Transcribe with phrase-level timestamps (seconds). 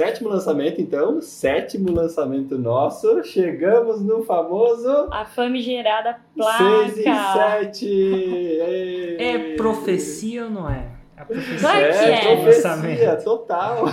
[0.00, 1.20] sétimo lançamento, então.
[1.20, 3.22] Sétimo lançamento nosso.
[3.22, 5.08] Chegamos no famoso.
[5.10, 6.88] A famigerada placa.
[6.88, 9.16] 6 e 7.
[9.18, 10.86] É profecia ou não é?
[11.16, 12.34] A profecia é, é.
[12.34, 13.84] profecia, total.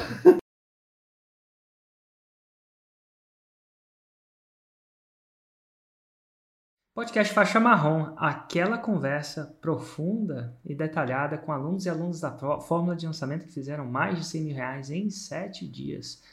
[6.98, 13.06] Podcast Faixa Marrom, aquela conversa profunda e detalhada com alunos e alunas da fórmula de
[13.06, 16.24] lançamento que fizeram mais de 100 mil reais em 7 dias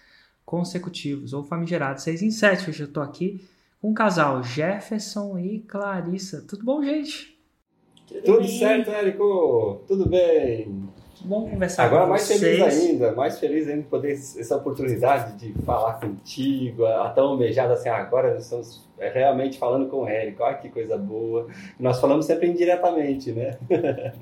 [0.43, 2.71] consecutivos, ou famigerados 6 em 7.
[2.71, 3.47] Hoje eu tô aqui
[3.79, 6.43] com o casal Jefferson e Clarissa.
[6.49, 7.39] Tudo bom, gente?
[8.25, 8.59] Tudo bem?
[8.59, 9.85] certo, Érico?
[9.87, 10.84] Tudo bem?
[11.25, 12.41] Bom conversar Agora com mais vocês.
[12.41, 17.73] feliz ainda, mais feliz ainda de poder essa oportunidade de falar contigo, a, tão almejada
[17.73, 21.47] assim, agora nós estamos é, realmente falando com o Érico, olha que coisa boa.
[21.81, 23.59] Nós falamos sempre indiretamente, né?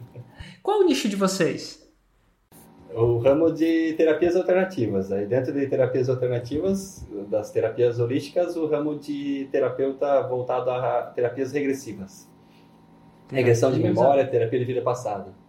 [0.63, 1.83] Qual o nicho de vocês?
[2.95, 5.11] O ramo de terapias alternativas.
[5.11, 11.51] Aí dentro de terapias alternativas, das terapias holísticas, o ramo de terapeuta voltado a terapias
[11.53, 12.31] regressivas.
[13.33, 15.42] Regressão de memória, terapia de vida passada.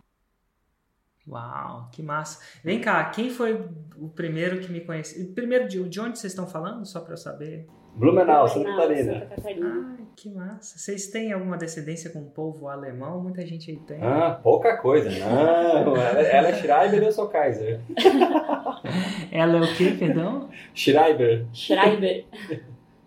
[1.27, 2.39] Uau, que massa.
[2.63, 3.53] Vem cá, quem foi
[3.97, 5.25] o primeiro que me conheceu?
[5.33, 6.85] Primeiro, de de onde vocês estão falando?
[6.85, 7.65] Só para eu saber.
[7.95, 9.13] Blumenau, Santa Catarina.
[9.13, 9.97] Santa Catarina.
[9.99, 10.77] Ah, que massa.
[10.77, 13.21] Vocês têm alguma descendência com o povo alemão?
[13.21, 13.99] Muita gente aí tem.
[14.01, 15.09] Ah, pouca coisa.
[15.11, 17.79] Não, ela, ela é Schreiber e eu sou Kaiser.
[19.31, 20.49] Ela é o quê, perdão?
[20.73, 21.47] Schreiber.
[21.51, 22.25] Schreiber.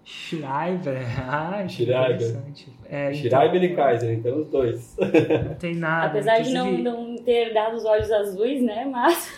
[0.03, 1.05] Schreiber.
[1.29, 2.15] Ah, Schreiber.
[2.17, 2.76] interessante.
[2.89, 4.97] É, então, Schreiber e Kaiser, então os dois.
[4.97, 6.07] Não tem nada.
[6.07, 8.85] Apesar de não, não ter dado os olhos azuis, né?
[8.85, 9.31] Mas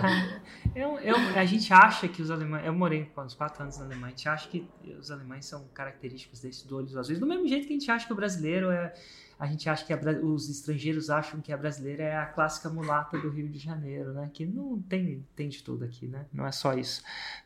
[0.74, 2.64] eu, eu, a gente acha que os alemães.
[2.64, 4.06] Eu morei por uns 4 anos na Alemanha.
[4.06, 4.66] A gente acha que
[4.98, 7.18] os alemães são característicos desse do olhos azuis.
[7.18, 8.92] Do mesmo jeito que a gente acha que o brasileiro é.
[9.38, 12.68] A gente acha que a bra- os estrangeiros acham que a brasileira é a clássica
[12.70, 14.30] mulata do Rio de Janeiro, né?
[14.32, 16.24] Que não tem, tem de tudo aqui, né?
[16.32, 17.02] Não é só isso.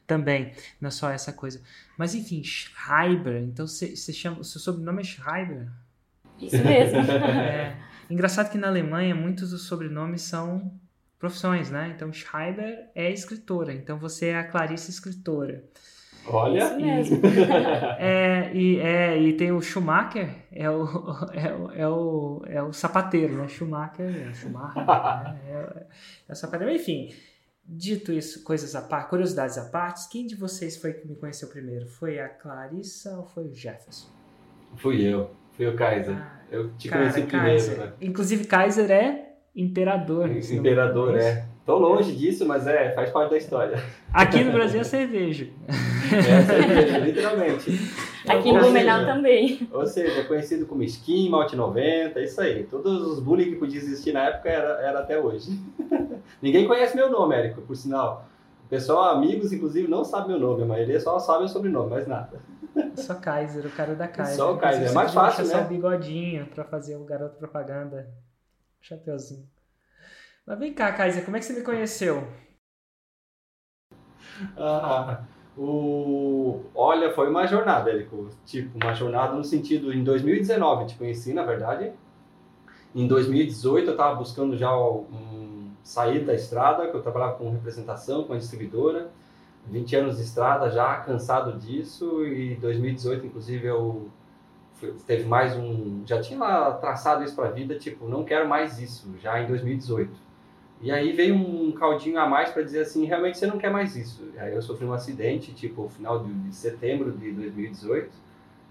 [0.06, 1.60] Também, não é só essa coisa.
[1.96, 3.42] Mas enfim, Schreiber.
[3.42, 4.40] Então você você chama.
[4.40, 5.68] O seu sobrenome é Schreiber?
[6.40, 6.98] isso mesmo.
[7.10, 7.76] É.
[8.10, 10.72] Engraçado que na Alemanha muitos dos sobrenomes são
[11.18, 11.92] profissões, né?
[11.94, 15.64] Então Schreiber é escritora, então você é a Clarice escritora.
[16.30, 16.58] Olha.
[16.64, 17.20] Isso mesmo.
[18.00, 20.84] É, e, é, e tem o Schumacher, é o,
[21.34, 23.48] é, o, é, o, é o sapateiro, né?
[23.48, 25.38] Schumacher, é o Schumacher, né?
[25.48, 25.86] é,
[26.28, 26.72] é o sapateiro.
[26.74, 27.12] Enfim,
[27.64, 31.48] dito isso, coisas à parte, curiosidades à parte, quem de vocês foi que me conheceu
[31.48, 31.86] primeiro?
[31.88, 34.08] Foi a Clarissa ou foi o Jefferson?
[34.76, 36.16] Fui eu, fui o Kaiser.
[36.16, 37.78] Ah, Eu te Cara, conheci primeiro, Kaiser.
[37.78, 37.92] né?
[38.00, 40.30] Inclusive, Kaiser é imperador.
[40.30, 41.22] Imperador, engano.
[41.24, 41.46] é.
[41.68, 43.76] Tô longe disso, mas é, faz parte da história.
[44.10, 45.48] Aqui no Brasil é cerveja.
[45.68, 47.78] É, cerveja, literalmente.
[48.26, 49.68] Aqui em Blumenau também.
[49.70, 52.64] Ou seja, é conhecido como skin, malte 90, isso aí.
[52.64, 55.60] Todos os bullying que podia existir na época era, era até hoje.
[56.40, 58.26] Ninguém conhece meu nome, Érico, por sinal.
[58.64, 60.62] O pessoal, amigos, inclusive, não sabe meu nome.
[60.62, 62.40] A maioria só sabe o sobrenome, mais nada.
[62.94, 64.36] Só Kaiser, o cara da Kaiser.
[64.36, 65.52] Só o Kaiser, é mais fácil, né?
[65.52, 68.08] só o bigodinho pra fazer o garoto propaganda.
[68.80, 69.57] Chapeuzinho.
[70.48, 72.26] Mas vem cá, Kaiser, como é que você me conheceu?
[74.56, 75.24] Ah,
[75.56, 76.62] o...
[76.72, 78.28] Olha, foi uma jornada, Érico.
[78.46, 81.92] Tipo, uma jornada no sentido, em 2019 te conheci, na verdade.
[82.94, 85.72] Em 2018 eu estava buscando já um...
[85.82, 89.10] sair da estrada, que eu trabalhava com representação, com a distribuidora.
[89.66, 92.24] 20 anos de estrada já, cansado disso.
[92.24, 94.08] E em 2018, inclusive, eu
[95.04, 96.06] teve mais um...
[96.06, 100.27] Já tinha traçado isso para a vida, tipo, não quero mais isso, já em 2018.
[100.80, 103.96] E aí veio um caldinho a mais para dizer assim, realmente você não quer mais
[103.96, 104.22] isso.
[104.38, 108.10] Aí eu sofri um acidente, tipo, no final de, setembro de 2018.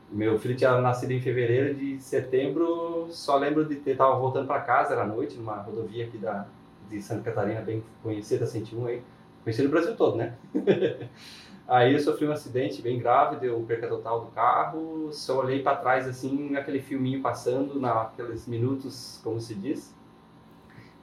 [0.09, 4.62] Meu filho tinha nascido em fevereiro de setembro, só lembro de ter tava voltando para
[4.62, 6.47] casa, era noite, numa rodovia aqui da
[6.90, 9.01] de Santa Catarina, bem conhecida, 101 aí,
[9.44, 10.35] conhecida no Brasil todo, né?
[11.67, 15.75] aí eu sofri um acidente bem grave, deu perca total do carro, só olhei para
[15.75, 19.97] trás assim, aquele filminho passando naqueles minutos, como se diz.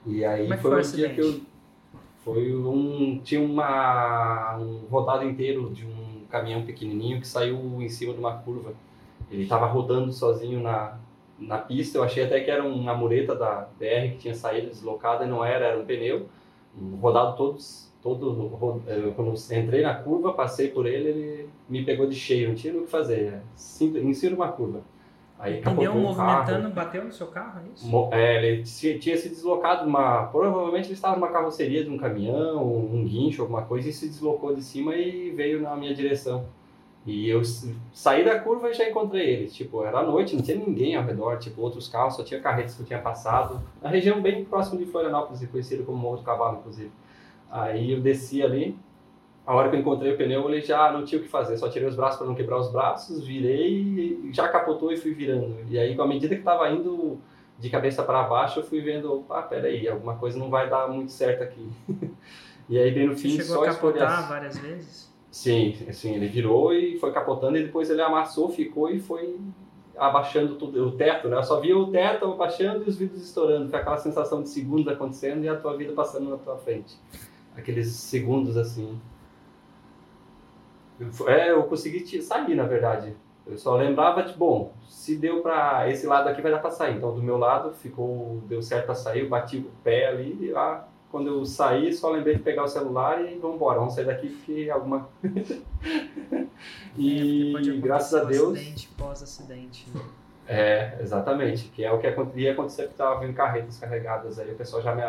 [0.07, 1.41] E aí Como é foi foi o dia que eu
[2.25, 8.13] foi um tinha uma um rodado inteiro de um caminhão pequenininho que saiu em cima
[8.13, 8.73] de uma curva.
[9.31, 10.99] Ele estava rodando sozinho na
[11.39, 11.99] na pista.
[11.99, 15.45] Eu achei até que era uma mureta da BR que tinha saído deslocada e não
[15.45, 16.27] era, era um pneu.
[16.81, 22.07] Um rodado todos todo eh, quando entrei na curva, passei por ele, ele me pegou
[22.07, 24.83] de cheio, não tinha o que fazer, cima de uma curva.
[25.39, 26.39] Aí Pneu capotou o carro.
[26.39, 27.91] movimentando, bateu no seu carro, é isso?
[28.13, 30.27] É, ele ti- tinha se deslocado numa.
[30.29, 34.55] Provavelmente ele estava numa carroceria de um caminhão, um guincho, alguma coisa, e se deslocou
[34.55, 36.45] de cima e veio na minha direção.
[37.07, 37.43] E eu
[37.93, 39.47] saí da curva e já encontrei ele.
[39.49, 42.81] Tipo, era noite, não tinha ninguém ao redor, tipo, outros carros, só tinha carretas que
[42.83, 43.61] eu tinha passado.
[43.83, 46.91] Na região bem próxima de Florianópolis, conhecido como Morro do Cavalo, inclusive.
[47.51, 48.79] Aí eu desci ali
[49.47, 51.69] a hora que eu encontrei o pneu, ele já não tinha o que fazer, só
[51.69, 55.57] tirei os braços para não quebrar os braços, virei já capotou e fui virando.
[55.69, 57.19] E aí, à medida que estava indo
[57.59, 61.13] de cabeça para baixo, eu fui vendo, opa, peraí, alguma coisa não vai dar muito
[61.13, 61.69] certo aqui.
[62.69, 64.29] e aí, bem no fim, Chegou só a capotar escolher...
[64.29, 65.15] várias vezes?
[65.31, 69.37] Sim, sim, ele virou e foi capotando e depois ele amassou, ficou e foi
[69.97, 71.37] abaixando tudo, o teto, né?
[71.37, 74.89] Eu só via o teto abaixando e os vidros estourando, foi aquela sensação de segundos
[74.89, 76.97] acontecendo e a tua vida passando na tua frente.
[77.57, 78.99] Aqueles segundos assim.
[81.27, 83.15] É, eu consegui sair, na verdade.
[83.47, 86.97] Eu só lembrava de, bom, se deu para esse lado aqui vai dar para sair.
[86.97, 90.51] Então do meu lado ficou, deu certo para sair, eu bati o pé ali e
[90.51, 94.05] lá quando eu saí, só lembrei de pegar o celular e vamos embora, vamos sair
[94.05, 95.09] daqui porque alguma.
[96.99, 98.59] e é, graças a Deus.
[98.59, 99.87] Acidente pós-acidente.
[99.95, 100.01] Né?
[100.49, 104.57] É, exatamente, que é o que ia acontecer porque estava vindo carretas carregadas aí, o
[104.57, 105.03] pessoal já me.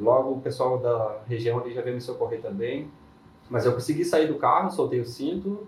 [0.00, 2.88] Logo o pessoal da região ali já veio me socorrer também.
[3.50, 5.66] Mas eu consegui sair do carro, soltei o cinto,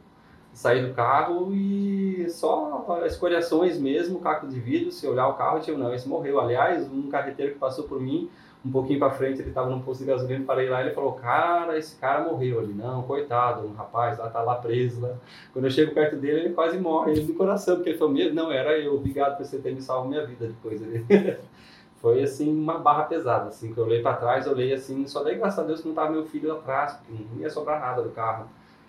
[0.52, 5.76] saí do carro e só escoriações mesmo, caco de vidro, se olhar o carro, eu
[5.76, 6.40] não, esse morreu.
[6.40, 8.30] Aliás, um carreteiro que passou por mim
[8.64, 11.76] um pouquinho para frente, ele estava num posto de gasolina, parei lá ele falou, cara,
[11.76, 12.72] esse cara morreu ali.
[12.72, 15.16] Não, coitado, um rapaz lá tá lá preso lá.
[15.52, 18.52] Quando eu chego perto dele, ele quase morre, ele do coração, porque ele falou, não,
[18.52, 20.80] era eu, obrigado por você ter me salvo minha vida depois.
[22.02, 25.36] Foi assim, uma barra pesada, assim, que eu olhei para trás, olhei assim, só daí,
[25.36, 28.10] graças a Deus, que não tava meu filho atrás, porque não ia sobrar nada do
[28.10, 28.48] carro.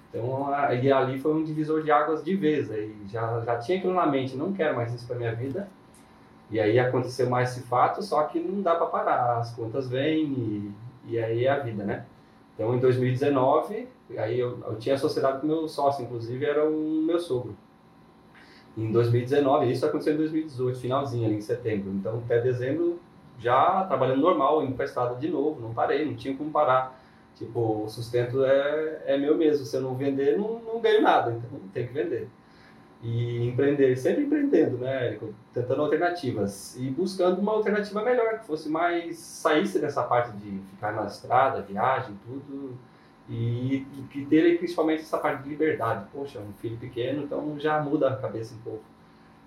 [0.10, 0.50] Então,
[0.81, 4.07] e ali foi um divisor de águas de vez, aí já, já tinha aquilo na
[4.07, 5.69] mente, não quero mais isso para minha vida,
[6.50, 10.24] e aí aconteceu mais esse fato, só que não dá para parar, as contas vêm
[10.24, 10.71] e,
[11.06, 12.06] e aí é a vida, né?
[12.56, 13.88] Então, em 2019,
[14.18, 17.56] aí eu, eu tinha sociedade com meu sócio, inclusive era o meu sogro.
[18.78, 21.92] Em 2019, isso aconteceu em 2018, finalzinho ali em setembro.
[21.92, 23.00] Então, até dezembro,
[23.40, 27.00] já trabalhando normal, estrada de novo, não parei, não tinha como parar.
[27.36, 31.31] Tipo, o sustento é, é meu mesmo, se eu não vender, não, não ganho nada,
[31.31, 32.30] então tem que vender
[33.04, 35.34] e empreender, sempre empreendendo, né, Érico?
[35.54, 40.94] Tentando alternativas e buscando uma alternativa melhor, que fosse mais, saísse dessa parte de ficar
[40.94, 42.78] na estrada, viagem, tudo,
[43.30, 46.06] e que ter principalmente essa parte de liberdade.
[46.12, 48.84] Poxa, um filho pequeno, então já muda a cabeça um pouco.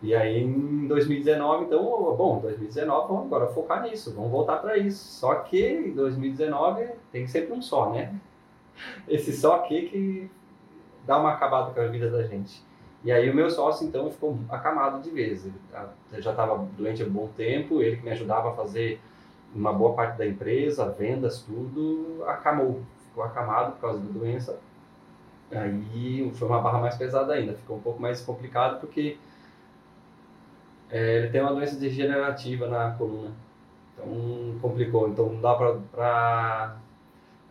[0.02, 1.82] E aí em 2019, então,
[2.16, 5.04] bom, 2019 vamos agora focar nisso, vamos voltar para isso.
[5.18, 8.14] Só que em 2019 tem sempre um só, né?
[9.08, 10.30] Esse só aqui que
[11.06, 12.64] dá uma acabada com a vida da gente.
[13.04, 15.44] E aí o meu sócio, então, ficou acamado de vez.
[15.44, 15.88] Ele tá,
[16.18, 19.00] já estava doente há um bom tempo, ele que me ajudava a fazer
[19.54, 22.82] uma boa parte da empresa, vendas, tudo, acamou.
[23.16, 24.60] Ficou acamado por causa da doença.
[25.50, 29.16] Aí foi uma barra mais pesada ainda, ficou um pouco mais complicado porque
[30.90, 33.30] é, ele tem uma doença degenerativa na coluna.
[33.94, 35.08] Então complicou.
[35.08, 36.76] Então não dá para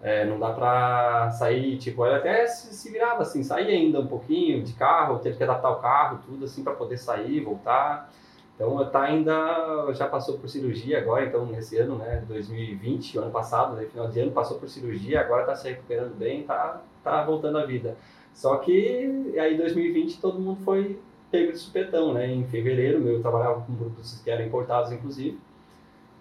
[0.03, 4.06] é, não dá pra sair, tipo, ele até se, se, virava assim, saía ainda um
[4.06, 8.12] pouquinho de carro, teve que adaptar o carro, tudo assim, para poder sair, voltar.
[8.56, 13.75] Então, tá ainda, já passou por cirurgia agora, então, nesse ano, né, 2020, ano passado,
[13.75, 17.57] né, final de ano, passou por cirurgia, agora tá se recuperando bem, tá, tá voltando
[17.57, 17.98] à vida.
[18.34, 20.98] Só que, aí, 2020, todo mundo foi
[21.30, 25.38] pego de supetão, né, em fevereiro, eu trabalhava com produtos que eram importados, inclusive,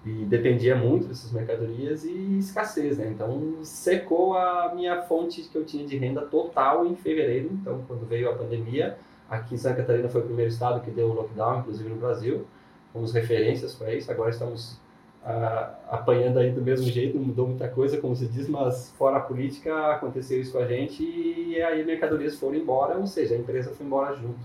[0.05, 3.09] e dependia muito dessas mercadorias e escassez, né?
[3.09, 7.49] Então secou a minha fonte que eu tinha de renda total em fevereiro.
[7.53, 11.09] Então, quando veio a pandemia, aqui em Santa Catarina foi o primeiro estado que deu
[11.09, 12.47] o lockdown, inclusive no Brasil.
[12.93, 14.11] Fomos referências para isso.
[14.11, 14.79] Agora estamos
[15.25, 19.17] ah, apanhando aí do mesmo jeito, não mudou muita coisa, como se diz, mas fora
[19.17, 23.39] a política aconteceu isso com a gente e aí mercadorias foram embora, ou seja, a
[23.39, 24.41] empresa foi embora junto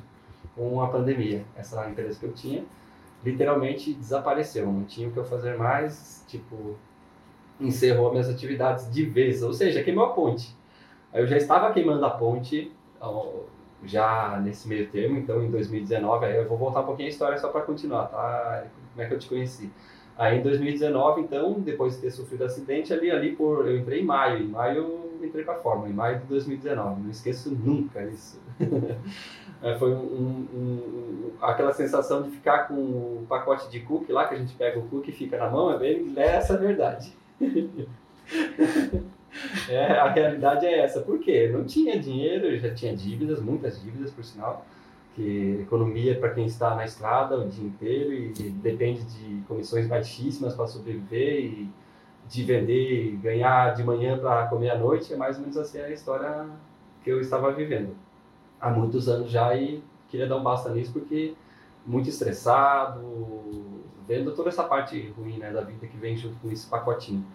[0.56, 1.44] com a pandemia.
[1.58, 2.64] Essa empresa que eu tinha
[3.26, 6.78] literalmente desapareceu, não tinha o que eu fazer mais, tipo,
[7.60, 10.56] encerrou minhas atividades de vez, ou seja, queimou a ponte.
[11.14, 12.72] Eu já estava queimando a ponte
[13.84, 17.38] já nesse meio termo, então em 2019, aí eu vou voltar um pouquinho a história
[17.38, 18.66] só para continuar, tá?
[18.94, 19.72] Como é que eu te conheci?
[20.18, 24.06] Aí em 2019, então, depois de ter sofrido acidente, ali, ali por, eu entrei em
[24.06, 28.04] maio, em maio eu entrei para a forma, em maio de 2019, não esqueço nunca
[28.04, 28.40] isso.
[29.62, 34.26] É, foi um, um, um, aquela sensação de ficar com o pacote de cookie lá,
[34.26, 37.14] que a gente pega o cookie e fica na mão, é bem essa a verdade.
[39.70, 41.02] é, a realidade é essa.
[41.02, 41.50] Por quê?
[41.52, 44.66] Não tinha dinheiro, já tinha dívidas, muitas dívidas, por sinal,
[45.16, 50.56] que economia para quem está na estrada o dia inteiro e depende de comissões baixíssimas
[50.56, 51.70] para sobreviver e
[52.28, 55.80] de vender e ganhar de manhã para comer à noite, é mais ou menos assim
[55.80, 56.46] a história
[57.04, 57.96] que eu estava vivendo
[58.62, 61.34] há muitos anos já e queria dar um basta nisso porque
[61.86, 63.02] muito estressado,
[64.08, 67.26] vendo toda essa parte ruim né, da vida que vem junto com esse pacotinho.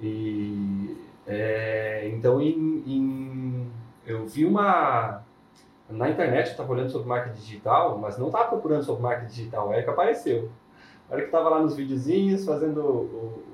[0.00, 3.70] E É, então, em, em-
[4.06, 5.22] eu vi uma.
[5.88, 9.74] Na internet, eu estava olhando sobre marketing digital, mas não estava procurando sobre marketing digital,
[9.74, 10.50] é que apareceu.
[11.08, 12.80] A hora que estava lá nos videozinhos, fazendo.
[12.80, 13.44] o-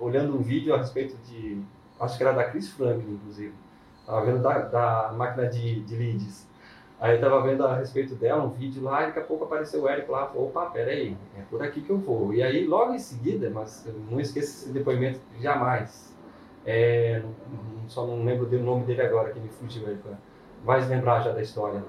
[0.00, 1.62] o- olhando um vídeo a respeito de.
[1.98, 3.54] Acho que era da Chris Franklin, inclusive.
[4.00, 6.46] Estava vendo da, da máquina de, de leads.
[7.00, 9.82] Aí eu tava vendo a respeito dela, um vídeo lá, e daqui a pouco apareceu
[9.82, 12.32] o Érico lá, falou, opa, peraí, é por aqui que eu vou.
[12.32, 16.15] E aí, logo em seguida, mas eu não esqueço esse depoimento jamais,
[16.66, 17.22] é,
[17.86, 19.84] só não lembro do nome dele agora, que me fugiu,
[20.64, 21.82] vai se lembrar já da história.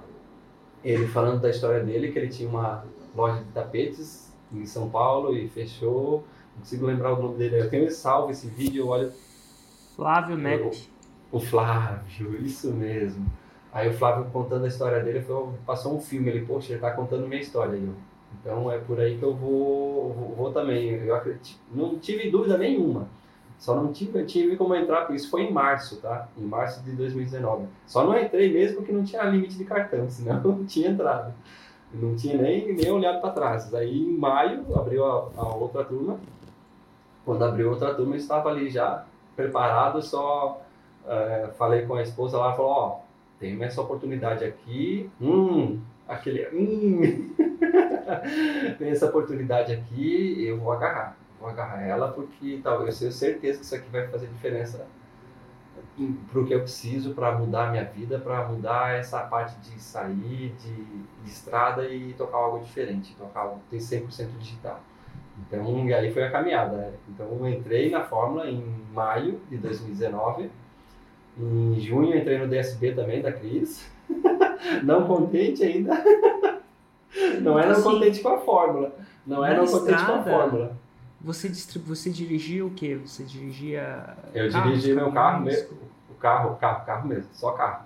[0.84, 5.36] Ele falando da história dele, que ele tinha uma loja de tapetes em São Paulo
[5.36, 9.12] e fechou, não consigo lembrar o nome dele, eu tenho salvo esse vídeo, eu olho
[9.96, 10.88] Flávio Nepp.
[11.32, 13.26] o Flávio, isso mesmo.
[13.74, 16.92] Aí o Flávio contando a história dele, falou, passou um filme, ele, poxa, ele tá
[16.92, 17.80] contando minha história.
[18.40, 20.90] Então é por aí que eu vou, vou, vou também.
[20.90, 23.08] Eu acredito, não tive dúvida nenhuma.
[23.58, 26.28] Só não tive, tive como entrar, porque isso foi em março, tá?
[26.38, 27.66] Em março de 2019.
[27.88, 31.34] Só não entrei mesmo porque não tinha limite de cartão, senão não tinha entrado.
[31.94, 33.74] Não tinha nem, nem olhado para trás.
[33.74, 36.20] Aí em maio abriu a, a outra turma.
[37.26, 40.62] Quando abriu outra turma, eu estava ali já preparado, só
[41.08, 43.00] é, falei com a esposa lá, falou, ó,
[43.40, 47.34] tem essa oportunidade aqui, hum, aquele, hum,
[48.78, 53.60] tem essa oportunidade aqui, eu vou agarrar, vou agarrar ela porque tal, eu tenho certeza
[53.60, 54.86] que isso aqui vai fazer diferença
[56.32, 59.82] para o que eu preciso para mudar a minha vida, para mudar essa parte de
[59.82, 60.74] sair de,
[61.24, 64.80] de estrada e tocar algo diferente, tocar algo tem 100% digital.
[65.40, 66.78] Então, e aí foi a caminhada.
[66.78, 66.94] né?
[67.10, 68.64] Então, eu entrei na Fórmula em
[68.94, 70.50] maio de 2019.
[71.40, 73.88] Em junho, entrei no DSB também, da Cris.
[74.84, 75.94] Não contente ainda.
[77.42, 78.96] Não era Assim, contente com a Fórmula.
[79.26, 80.78] Não era contente com a Fórmula.
[81.22, 81.96] Você, distribu...
[81.96, 82.96] você dirigia o quê?
[82.96, 84.16] Você dirigia.
[84.34, 85.78] Eu carros, dirigi meu carro mesmo.
[86.10, 87.86] O carro, carro, carro mesmo, só carro.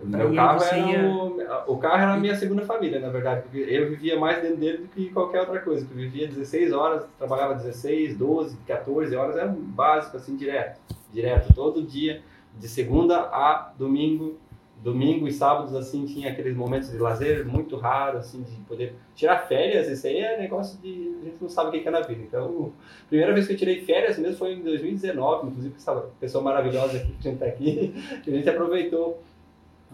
[0.00, 3.08] O E meu carro era ia- o, o carro era a minha segunda família, na
[3.08, 5.86] verdade, eu vivia mais dentro dele do que qualquer outra coisa.
[5.90, 10.78] Eu vivia 16 horas, trabalhava 16, 12, 14 horas, era um básico assim direto,
[11.12, 12.22] direto todo dia,
[12.58, 14.38] de segunda a domingo,
[14.82, 19.38] domingo e sábados assim tinha aqueles momentos de lazer muito raros assim de poder tirar
[19.46, 22.22] férias, isso aí é negócio de a gente não sabe o que é na vida.
[22.22, 22.72] Então,
[23.04, 26.96] a primeira vez que eu tirei férias mesmo foi em 2019, inclusive essa pessoa maravilhosa
[26.96, 27.94] aqui que a gente tá aqui,
[28.24, 29.22] que a gente aproveitou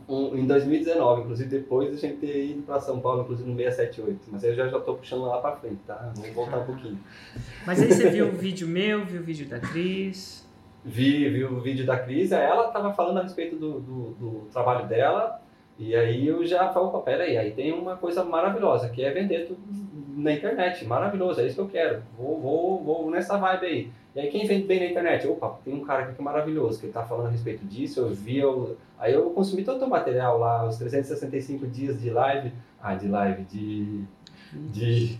[0.08, 4.20] um- em 2019, inclusive depois a gente ter ido para São Paulo, inclusive no 678.
[4.30, 6.12] Mas eu já já tô puxando lá para frente, tá?
[6.14, 6.98] Vamos voltar um pouquinho.
[7.66, 10.45] Mas aí você viu o vídeo meu, viu o vídeo da Cris.
[10.86, 14.86] Vi, vi o vídeo da Cris, ela tava falando a respeito do, do, do trabalho
[14.86, 15.42] dela,
[15.76, 19.46] e aí eu já falo, "Pô, pera aí, tem uma coisa maravilhosa, que é vender
[19.48, 19.60] tudo
[20.16, 23.90] na internet, maravilhoso, é isso que eu quero, vou, vou, vou nessa vibe aí.
[24.14, 25.26] E aí quem vende bem na internet?
[25.26, 28.00] Opa, tem um cara aqui que é maravilhoso, que ele tá falando a respeito disso,
[28.00, 28.76] eu vi, eu...
[28.96, 33.42] aí eu consumi todo o material lá, os 365 dias de live, ah, de live,
[33.42, 34.04] de...
[34.52, 35.18] de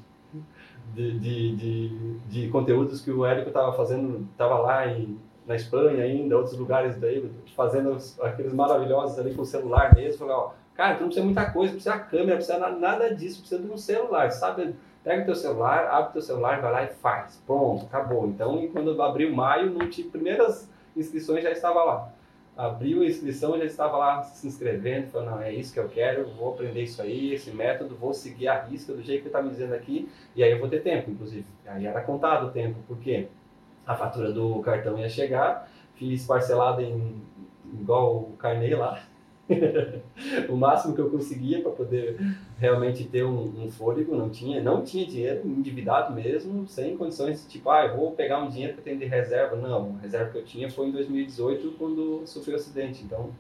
[0.95, 6.03] de, de, de, de conteúdos que o Érico estava fazendo, estava lá em, na Espanha
[6.05, 10.19] ainda, outros lugares daí, fazendo aqueles maravilhosos ali com o celular mesmo.
[10.19, 13.41] Falei, ó, cara, tu não precisa muita coisa, precisa câmera, não precisa na- nada disso,
[13.41, 14.75] precisa de um celular, sabe?
[15.05, 17.41] Pega o teu celular, abre o teu celular, vai lá e faz.
[17.47, 18.27] Pronto, acabou.
[18.27, 22.13] Então, e quando abriu maio, não tinha, primeiras inscrições já estava lá.
[22.57, 26.27] Abriu a inscrição, já estava lá se inscrevendo, falando, não, é isso que eu quero,
[26.31, 29.51] vou aprender isso aí, esse método, vou seguir a risca do jeito que está me
[29.51, 31.45] dizendo aqui, e aí eu vou ter tempo, inclusive.
[31.67, 33.29] Aí era contado o tempo, porque
[33.87, 37.23] a fatura do cartão ia chegar, fiz parcelado em
[37.73, 39.01] igual o carnê lá.
[40.49, 42.19] o máximo que eu conseguia para poder
[42.59, 47.71] realmente ter um, um fôlego, não tinha, não tinha dinheiro, endividado mesmo, sem condições, tipo,
[47.71, 49.55] ah, eu vou pegar um dinheiro que eu tenho de reserva.
[49.55, 53.05] Não, a reserva que eu tinha foi em 2018, quando sofri o acidente.
[53.05, 53.31] Então,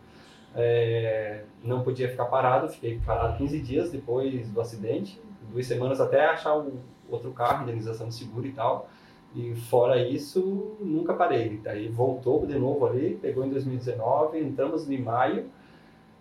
[0.54, 6.24] é, não podia ficar parado, fiquei parado 15 dias depois do acidente, duas semanas até
[6.24, 8.88] achar o outro carro, indenização de seguro e tal.
[9.36, 11.60] E fora isso, nunca parei.
[11.62, 15.44] Daí voltou de novo ali, pegou em 2019, entramos em maio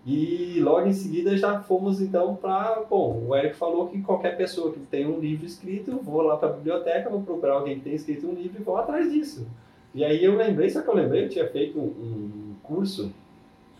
[0.05, 2.81] e logo em seguida já fomos então para.
[2.81, 6.49] Bom, o Eric falou que qualquer pessoa que tem um livro escrito, vou lá para
[6.49, 9.47] a biblioteca, vou procurar alguém que tem escrito um livro e vou atrás disso.
[9.93, 13.13] E aí eu lembrei, só que eu lembrei, eu tinha feito um, um curso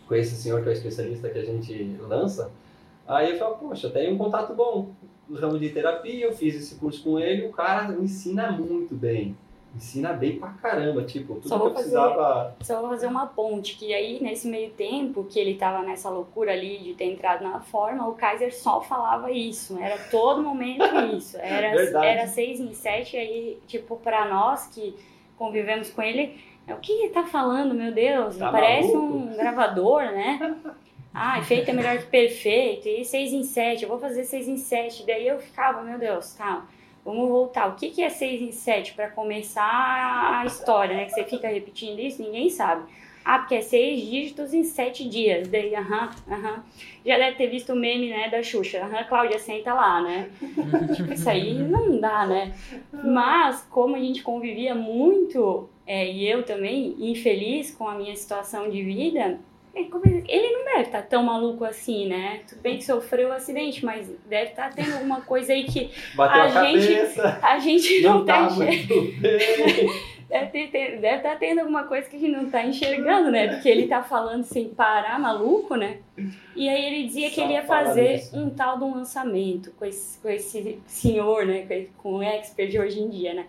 [0.08, 2.50] com esse senhor que é o especialista que a gente lança.
[3.06, 4.88] Aí eu falei, poxa, tem um contato bom
[5.28, 9.36] no ramo de terapia, eu fiz esse curso com ele, o cara ensina muito bem.
[9.74, 12.56] Ensina bem pra caramba, tipo, tudo Só que eu fazer- precisava.
[12.62, 16.52] Só vou fazer uma ponte, que aí nesse meio tempo que ele tava nessa loucura
[16.52, 20.82] ali de ter entrado na forma, o Kaiser só falava isso, era todo momento
[21.14, 21.36] isso.
[21.36, 22.06] Era, Verdade.
[22.06, 24.94] era seis em sete, aí, tipo, pra nós que
[25.36, 28.38] convivemos com ele, É, o que ele tá falando, meu Deus?
[28.38, 29.14] Tá Parece maluco?
[29.14, 30.56] um gravador, né?
[31.18, 32.86] Ah, feito é melhor que perfeito.
[32.86, 35.06] E 6 em 7, eu vou fazer 6 em 7.
[35.06, 36.66] Daí eu ficava, meu Deus, tá.
[37.02, 37.68] Vamos voltar.
[37.68, 41.06] O que, que é 6 em 7 para começar a história, né?
[41.06, 42.84] Que você fica repetindo isso, ninguém sabe.
[43.24, 45.48] Ah, porque é seis dígitos em sete dias.
[45.48, 46.62] Daí, aham, aham.
[47.04, 48.84] Já deve ter visto o meme, né, da Xuxa.
[48.84, 50.30] Aham, Cláudia, senta lá, né?
[50.94, 52.54] tipo, isso aí não dá, né?
[53.02, 58.70] Mas, como a gente convivia muito, é, e eu também, infeliz com a minha situação
[58.70, 59.40] de vida,
[59.76, 62.40] ele ele não deve estar tão maluco assim, né?
[62.48, 66.40] Tudo bem que sofreu um acidente, mas deve estar tendo alguma coisa aí que Bateu
[66.42, 68.54] a, A gente cabeça, a gente não, não tá tá.
[70.28, 73.46] Deve ter- ter- deve estar tendo alguma coisa que a gente não tá enxergando, né?
[73.46, 75.98] Porque ele tá falando sem parar, maluco, né?
[76.56, 78.36] E aí ele dizia que Só ele ia fazer nisso.
[78.36, 81.64] um tal de um lançamento com esse, com esse senhor, né?
[81.98, 83.46] Com o expert de hoje em dia, né?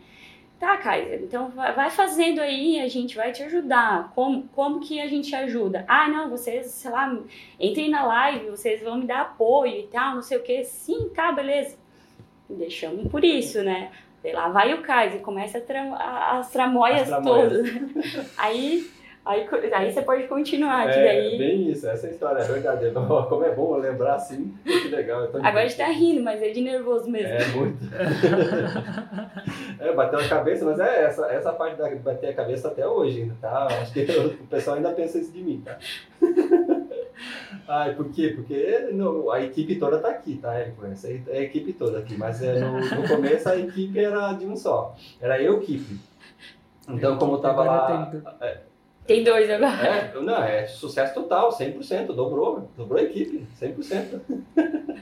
[0.60, 4.12] Tá, Kaiser, então vai fazendo aí, a gente vai te ajudar.
[4.16, 5.86] Como, como que a gente ajuda?
[5.88, 7.16] Ah, não, vocês, sei lá,
[7.60, 10.64] entrem na live, vocês vão me dar apoio e tal, não sei o quê.
[10.64, 11.78] Sim, tá, beleza.
[12.50, 13.92] Deixamos por isso, né?
[14.24, 17.54] Sei lá, vai o Kaiser, começa a tra- as tramóias As tramóias.
[17.54, 18.32] todas.
[18.36, 18.90] aí,
[19.28, 21.38] aí, aí você pode continuar, É, daí...
[21.38, 22.92] bem isso, essa história é verdade.
[22.92, 25.22] Como é bom lembrar assim, que legal.
[25.22, 27.28] eu tô Agora a gente tá rindo, mas é de nervoso mesmo.
[27.28, 27.86] É, muito.
[29.80, 33.22] é, bateu a cabeça, mas é essa, essa parte da bater a cabeça até hoje
[33.22, 33.68] ainda, tá?
[33.82, 35.78] Acho que o pessoal ainda pensa isso de mim, tá?
[37.68, 38.34] Ai, por quê?
[38.36, 40.56] Porque no- a equipe toda tá aqui, tá?
[40.58, 40.72] É,
[41.28, 44.56] é a equipe toda aqui, mas é, no, no começo a equipe era de um
[44.56, 44.96] só.
[45.20, 46.00] Era eu, equipe.
[46.90, 48.12] Então, como eu tava lá.
[49.08, 49.88] Tem dois agora.
[49.88, 54.20] É, não, é sucesso total, 100%, dobrou, dobrou a equipe, 100%.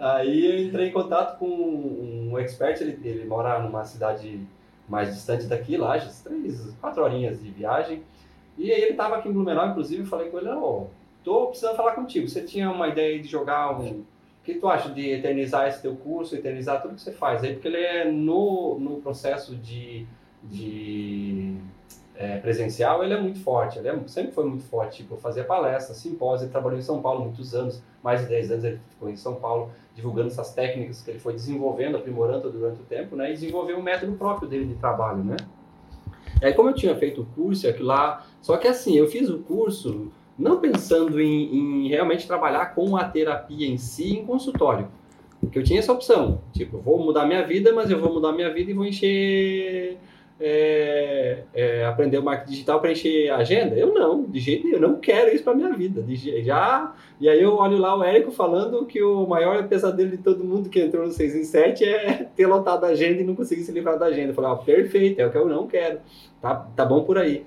[0.00, 4.40] Aí eu entrei em contato com um expert, ele, ele mora numa cidade
[4.88, 8.02] mais distante daqui, Lages, três, quatro horinhas de viagem.
[8.56, 10.84] E aí ele estava aqui em Blumenau, inclusive, eu falei com ele, ó,
[11.24, 13.90] tô precisando falar contigo, você tinha uma ideia de jogar um...
[13.90, 17.52] O que tu acha de eternizar esse teu curso, eternizar tudo que você faz aí?
[17.52, 20.06] Porque ele é no, no processo de,
[20.42, 21.56] de
[22.20, 25.94] é, presencial, ele é muito forte, ele é- sempre foi muito forte, tipo, fazia palestra,
[25.94, 29.16] simpósio, ele trabalhou em São Paulo muitos anos, mais de 10 anos ele ficou em
[29.16, 33.32] São Paulo, divulgando essas técnicas que ele foi desenvolvendo, aprimorando durante o tempo, né, e
[33.32, 35.36] desenvolveu um método próprio dele de trabalho, né.
[36.42, 39.30] E aí, como eu tinha feito o curso, aquilo lá, só que assim, eu fiz
[39.30, 44.88] o curso não pensando em, em realmente trabalhar com a terapia em si em consultório,
[45.40, 48.52] porque eu tinha essa opção, tipo, vou mudar minha vida, mas eu vou mudar minha
[48.52, 49.96] vida e vou encher
[50.40, 53.76] é, é, aprender o marketing digital para encher a agenda?
[53.76, 56.02] Eu não, de jeito nenhum, eu não quero isso para minha vida.
[56.02, 60.18] De já, e aí eu olho lá o Érico falando que o maior pesadelo de
[60.18, 63.36] todo mundo que entrou no 6 em 7 é ter lotado a agenda e não
[63.36, 64.30] conseguir se livrar da agenda.
[64.30, 66.00] Eu falei, ah, perfeito, é o que eu não quero.
[66.40, 67.44] Tá, tá bom por aí.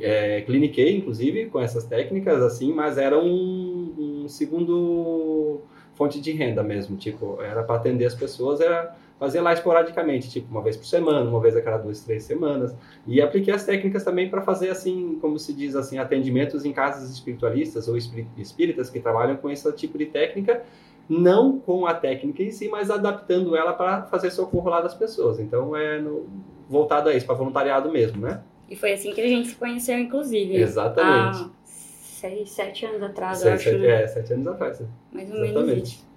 [0.00, 5.60] É, cliniquei, inclusive, com essas técnicas, assim, mas era um, um segundo
[5.94, 6.96] fonte de renda mesmo.
[6.96, 11.30] Tipo, era para atender as pessoas, era fazer lá esporadicamente, tipo uma vez por semana,
[11.30, 12.74] uma vez a cada duas, três semanas.
[13.06, 17.08] E apliquei as técnicas também para fazer, assim, como se diz assim, atendimentos em casas
[17.08, 20.64] espiritualistas ou espí- espíritas que trabalham com esse tipo de técnica,
[21.08, 25.38] não com a técnica em si, mas adaptando ela para fazer socorro lá das pessoas.
[25.38, 26.26] Então é no-
[26.68, 28.42] voltado a isso, para voluntariado mesmo, né?
[28.68, 30.56] E foi assim que a gente se conheceu, inclusive.
[30.56, 31.42] Exatamente.
[31.44, 33.70] Há seis, sete anos atrás, eu Sete, acho.
[33.70, 34.02] sete, né?
[34.02, 34.82] é, sete anos atrás.
[35.12, 35.82] Mais ou menos Exatamente.
[35.94, 36.11] isso.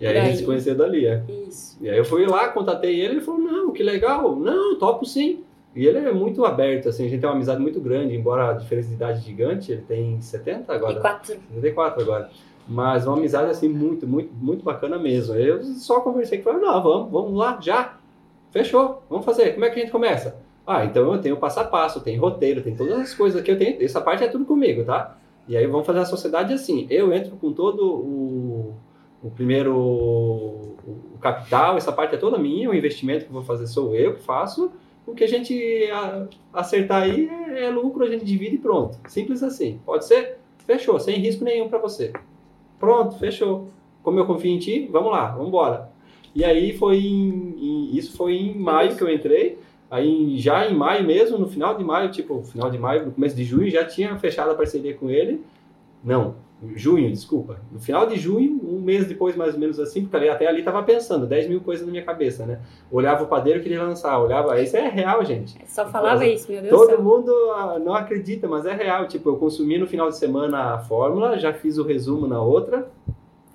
[0.00, 1.22] E aí a gente se conheceu dali, é.
[1.46, 1.76] Isso.
[1.80, 5.44] E aí eu fui lá, contatei ele, ele falou, não, que legal, não, topo sim.
[5.76, 8.52] E ele é muito aberto, assim, a gente tem uma amizade muito grande, embora a
[8.54, 11.34] diferença de idade gigante, ele tem 70 agora, E quatro.
[11.34, 12.30] 74 agora.
[12.66, 15.34] Mas uma amizade, assim, muito, muito, muito bacana mesmo.
[15.34, 17.98] Eu só conversei com ele, não, vamos, vamos lá, já,
[18.50, 20.36] fechou, vamos fazer, como é que a gente começa?
[20.66, 23.58] Ah, então eu tenho passo a passo, tem roteiro, tem todas as coisas que eu
[23.58, 25.16] tenho, essa parte é tudo comigo, tá?
[25.46, 28.74] E aí vamos fazer a sociedade assim, eu entro com todo o,
[29.22, 33.94] o primeiro o, capital, essa parte é toda minha, o investimento que vou fazer sou
[33.94, 34.72] eu que faço,
[35.06, 35.88] o que a gente
[36.52, 38.98] acertar aí é, é lucro, a gente divide e pronto.
[39.08, 39.80] Simples assim.
[39.84, 40.38] Pode ser?
[40.66, 42.12] Fechou, sem risco nenhum para você.
[42.78, 43.68] Pronto, fechou.
[44.02, 45.90] Como eu confio em ti, vamos lá, vamos embora.
[46.34, 49.58] E aí foi em, em- isso foi em maio que eu entrei.
[49.90, 53.34] Aí já em maio mesmo, no final de maio, tipo, final de maio, no começo
[53.34, 55.42] de junho, já tinha fechado a parceria com ele.
[56.04, 56.36] Não,
[56.74, 57.60] junho, desculpa.
[57.72, 60.82] No final de junho, um mês depois, mais ou menos assim, porque até ali tava
[60.82, 62.60] pensando, 10 mil coisas na minha cabeça, né?
[62.90, 65.56] Olhava o padeiro e queria lançar, olhava, isso é real, gente.
[65.66, 67.02] Só falava isso, meu Deus do Todo céu.
[67.02, 69.06] mundo ah, não acredita, mas é real.
[69.08, 72.90] Tipo, eu consumi no final de semana a fórmula, já fiz o resumo na outra,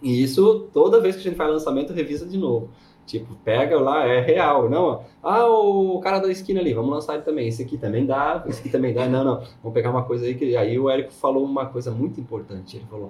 [0.01, 2.69] e isso toda vez que a gente faz lançamento, revisa de novo.
[3.05, 4.67] Tipo, pega lá, é real.
[4.69, 7.47] Não, ah, o cara da esquina ali, vamos lançar ele também.
[7.47, 9.07] Esse aqui também dá, esse aqui também dá.
[9.07, 10.55] Não, não, vamos pegar uma coisa aí que.
[10.55, 12.77] Aí o Érico falou uma coisa muito importante.
[12.77, 13.09] Ele falou,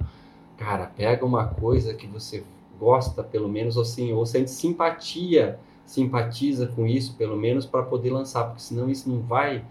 [0.58, 2.44] cara, pega uma coisa que você
[2.78, 8.44] gosta, pelo menos, assim, ou sente simpatia, simpatiza com isso, pelo menos, para poder lançar,
[8.46, 9.64] porque senão isso não vai.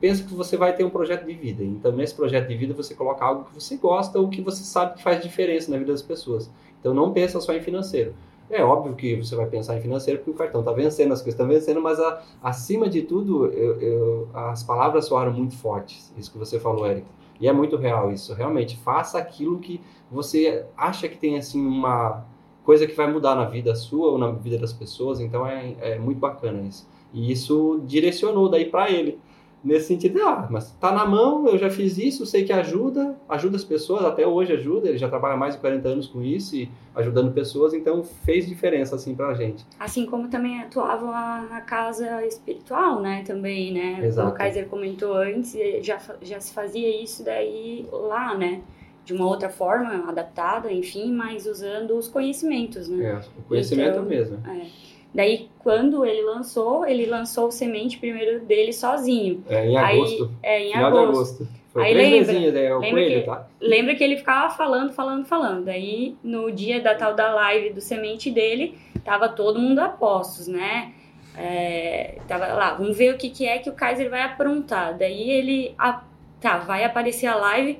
[0.00, 1.62] Pensa que você vai ter um projeto de vida.
[1.62, 4.94] Então, nesse projeto de vida, você coloca algo que você gosta ou que você sabe
[4.96, 6.50] que faz diferença na vida das pessoas.
[6.80, 8.14] Então, não pensa só em financeiro
[8.50, 11.34] é óbvio que você vai pensar em financeiro porque o cartão está vencendo, as coisas
[11.34, 16.30] estão vencendo, mas a, acima de tudo, eu, eu, as palavras soaram muito fortes, isso
[16.30, 17.08] que você falou, Érico.
[17.40, 18.32] E é muito real isso.
[18.34, 22.24] Realmente, faça aquilo que você acha que tem assim uma
[22.62, 25.18] coisa que vai mudar na vida sua ou na vida das pessoas.
[25.18, 26.88] Então é, é muito bacana isso.
[27.12, 29.18] E isso direcionou daí para ele
[29.64, 33.56] nesse sentido, ah, mas tá na mão, eu já fiz isso, sei que ajuda, ajuda
[33.56, 36.68] as pessoas, até hoje ajuda, ele já trabalha mais de 40 anos com isso e
[36.94, 39.64] ajudando pessoas, então fez diferença assim pra gente.
[39.78, 41.06] Assim como também atuava
[41.48, 44.30] na casa espiritual, né, também, né, Exato.
[44.30, 48.62] o Kaiser comentou antes, já, já se fazia isso daí lá, né,
[49.04, 53.04] de uma outra forma, adaptada, enfim, mas usando os conhecimentos, né.
[53.04, 54.38] É, o conhecimento então, mesmo.
[54.46, 54.91] É.
[55.14, 59.44] Daí, quando ele lançou, ele lançou o semente primeiro dele sozinho.
[59.48, 60.30] É, em agosto.
[60.42, 61.08] Aí, é, em agosto.
[61.08, 61.48] agosto.
[61.72, 63.48] Foi Aí lembra, é o lembra, coelho, que, tá?
[63.58, 65.64] lembra que ele ficava falando, falando, falando.
[65.64, 70.46] Daí, no dia da tal da live do semente dele, tava todo mundo a postos,
[70.46, 70.92] né?
[71.34, 74.98] É, tava lá, vamos ver o que, que é que o Kaiser vai aprontar.
[74.98, 76.02] Daí ele, a,
[76.40, 77.78] tá, vai aparecer a live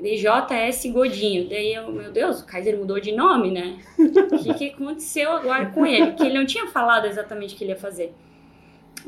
[0.00, 1.48] DJS Godinho.
[1.48, 3.78] Daí eu, meu Deus, o Kaiser mudou de nome, né?
[3.98, 6.12] O que, que aconteceu agora com ele?
[6.12, 8.14] Que ele não tinha falado exatamente o que ele ia fazer.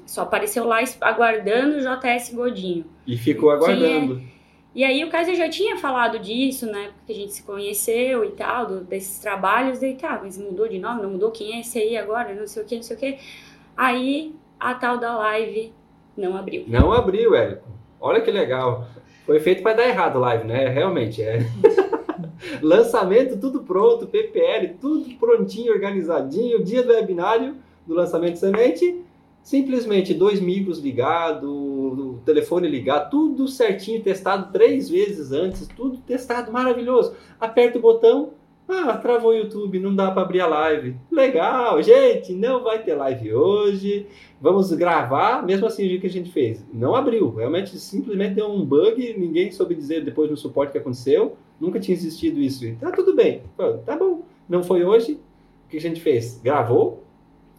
[0.07, 2.85] Só apareceu lá aguardando o JS Godinho.
[3.07, 4.17] E ficou aguardando.
[4.19, 4.31] Tinha...
[4.73, 6.91] E aí o Kaiser já tinha falado disso, né?
[6.97, 9.81] Porque a gente se conheceu e tal, do, desses trabalhos.
[9.81, 11.31] Daí tá, mas mudou de nome, não mudou?
[11.31, 12.35] Quem é esse aí agora?
[12.35, 13.19] Não sei o que, não sei o que.
[13.77, 15.73] Aí a tal da live
[16.17, 16.65] não abriu.
[16.69, 17.69] Não abriu, Érico.
[18.01, 18.87] Olha que legal.
[19.31, 20.67] Foi feito para dar errado live, né?
[20.67, 21.39] Realmente, é.
[22.61, 27.55] lançamento, tudo pronto, PPL, tudo prontinho, organizadinho, dia do webinário
[27.87, 29.05] do lançamento de semente,
[29.41, 36.51] simplesmente dois micros ligados, o telefone ligado, tudo certinho, testado três vezes antes, tudo testado,
[36.51, 37.15] maravilhoso.
[37.39, 38.31] Aperta o botão,
[38.71, 40.97] ah, travou o YouTube, não dá para abrir a live.
[41.11, 44.07] Legal, gente, não vai ter live hoje.
[44.41, 46.65] Vamos gravar, mesmo assim o que a gente fez.
[46.73, 51.37] Não abriu, realmente simplesmente deu um bug, ninguém soube dizer depois no suporte que aconteceu.
[51.61, 52.65] Nunca tinha existido isso.
[52.81, 53.43] Tá tudo bem,
[53.85, 54.23] tá bom.
[54.49, 55.21] Não foi hoje.
[55.67, 56.41] O que a gente fez?
[56.43, 57.05] Gravou,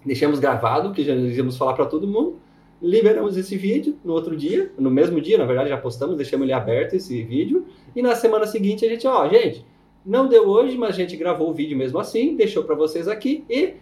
[0.06, 2.38] deixamos gravado, que já íamos falar para todo mundo.
[2.82, 6.52] Liberamos esse vídeo no outro dia, no mesmo dia, na verdade já postamos, deixamos ele
[6.52, 7.66] aberto esse vídeo.
[7.96, 9.64] E na semana seguinte a gente, ó, gente,
[10.06, 13.44] não deu hoje, mas a gente gravou o vídeo mesmo assim, deixou para vocês aqui
[13.50, 13.76] e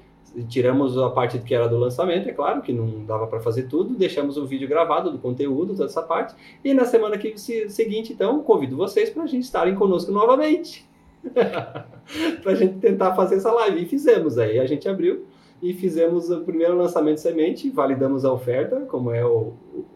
[0.47, 3.95] tiramos a parte que era do lançamento, é claro que não dava para fazer tudo,
[3.95, 6.35] deixamos o vídeo gravado do conteúdo, toda essa parte.
[6.63, 10.87] E na semana que, seguinte, então, convido vocês para a gente estarem conosco novamente.
[11.33, 13.83] para a gente tentar fazer essa live.
[13.83, 15.25] E fizemos aí, a gente abriu
[15.61, 19.53] e fizemos o primeiro lançamento semente, validamos a oferta, como é o,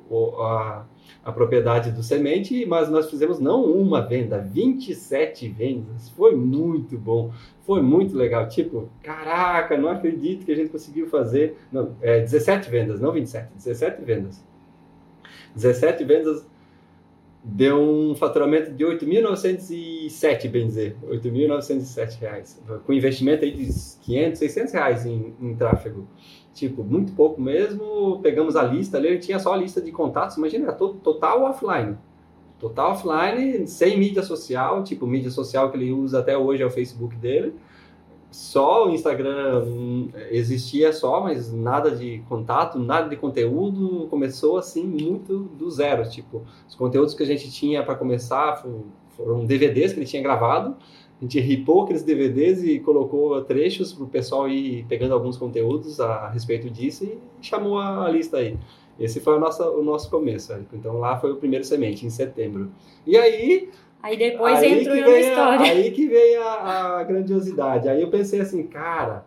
[0.10, 0.86] o a,
[1.24, 6.10] a propriedade do semente, mas nós fizemos não uma venda, 27 vendas.
[6.10, 8.48] Foi muito bom, foi muito legal.
[8.48, 11.58] Tipo, caraca, não acredito que a gente conseguiu fazer.
[11.72, 14.44] Não, é 17 vendas, não 27, 17 vendas.
[15.56, 16.46] 17 vendas
[17.44, 23.70] deu um faturamento de 8.907, bem dizer, 8.907 reais, com investimento aí de
[24.02, 26.08] 500, 600 reais em, em tráfego
[26.54, 28.20] tipo, muito pouco mesmo.
[28.22, 31.98] Pegamos a lista ali, tinha só a lista de contatos, imagina, era total offline.
[32.60, 36.72] Total offline, sem mídia social, tipo, mídia social que ele usa até hoje é o
[36.72, 37.54] Facebook dele.
[38.32, 44.08] Só o Instagram hum, existia só, mas nada de contato, nada de conteúdo.
[44.10, 48.64] Começou assim muito do zero, tipo, os conteúdos que a gente tinha para começar
[49.10, 50.76] foram DVDs que ele tinha gravado
[51.24, 56.02] a gente ripou aqueles DVDs e colocou trechos para o pessoal ir pegando alguns conteúdos
[56.02, 58.58] a respeito disso e chamou a, lista aí.
[59.00, 60.54] Esse foi o nosso, o nosso começo.
[60.74, 62.70] Então lá foi o primeiro semente, em setembro.
[63.08, 63.70] E aí.
[64.02, 65.60] Aí depois aí entrou na história.
[65.60, 67.88] A, aí que veio a, a, grandiosidade.
[67.88, 69.26] Aí eu pensei assim, cara,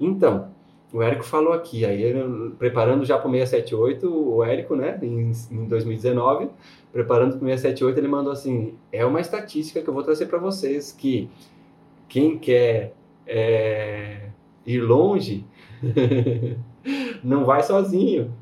[0.00, 0.48] então,
[0.94, 2.14] o Érico falou aqui, aí
[2.58, 6.48] preparando já para o 678, o Érico, né, em, em 2019,
[6.94, 10.38] preparando para o 678, ele mandou assim: é uma estatística que eu vou trazer para
[10.38, 11.28] vocês que
[12.08, 12.94] quem quer
[13.26, 14.28] é,
[14.64, 15.44] ir longe
[17.24, 18.32] não vai sozinho,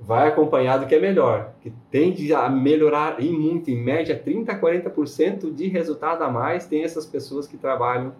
[0.00, 4.60] vai acompanhado que é melhor, que tende a melhorar em muito, em média 30 a
[4.60, 8.12] 40% de resultado a mais tem essas pessoas que trabalham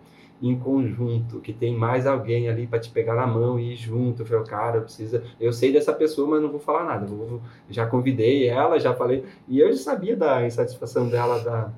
[0.42, 4.22] em conjunto, que tem mais alguém ali para te pegar na mão e ir junto.
[4.22, 7.06] Eu falei, cara, eu preciso, eu sei dessa pessoa, mas não vou falar nada.
[7.06, 11.70] Vou, já convidei ela, já falei, e eu já sabia da insatisfação dela da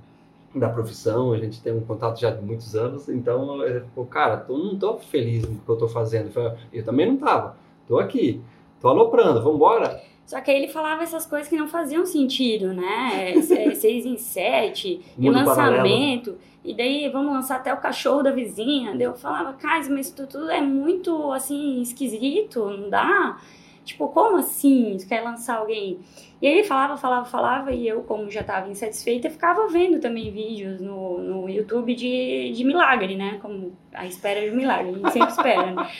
[0.54, 4.58] da profissão, a gente tem um contato já de muitos anos, então, eu, cara, tô,
[4.58, 6.30] não tô feliz com o que eu tô fazendo.
[6.72, 7.56] Eu também não tava.
[7.88, 8.40] Tô aqui,
[8.80, 10.00] tô aloprando, vamos embora.
[10.26, 13.32] Só que aí ele falava essas coisas que não faziam sentido, né?
[13.36, 13.40] É,
[13.74, 16.38] seis em sete, e lançamento, paralelo.
[16.64, 18.92] E daí vamos lançar até o cachorro da vizinha.
[18.92, 23.38] Daí eu falava, cara, mas isso tudo é muito, assim, esquisito, não dá?
[23.84, 24.96] Tipo, como assim?
[24.96, 25.98] Você quer lançar alguém?
[26.40, 30.30] E aí ele falava, falava, falava, e eu, como já estava insatisfeita, ficava vendo também
[30.30, 33.38] vídeos no, no YouTube de, de milagre, né?
[33.42, 35.90] Como a espera de milagre, a gente sempre espera, né?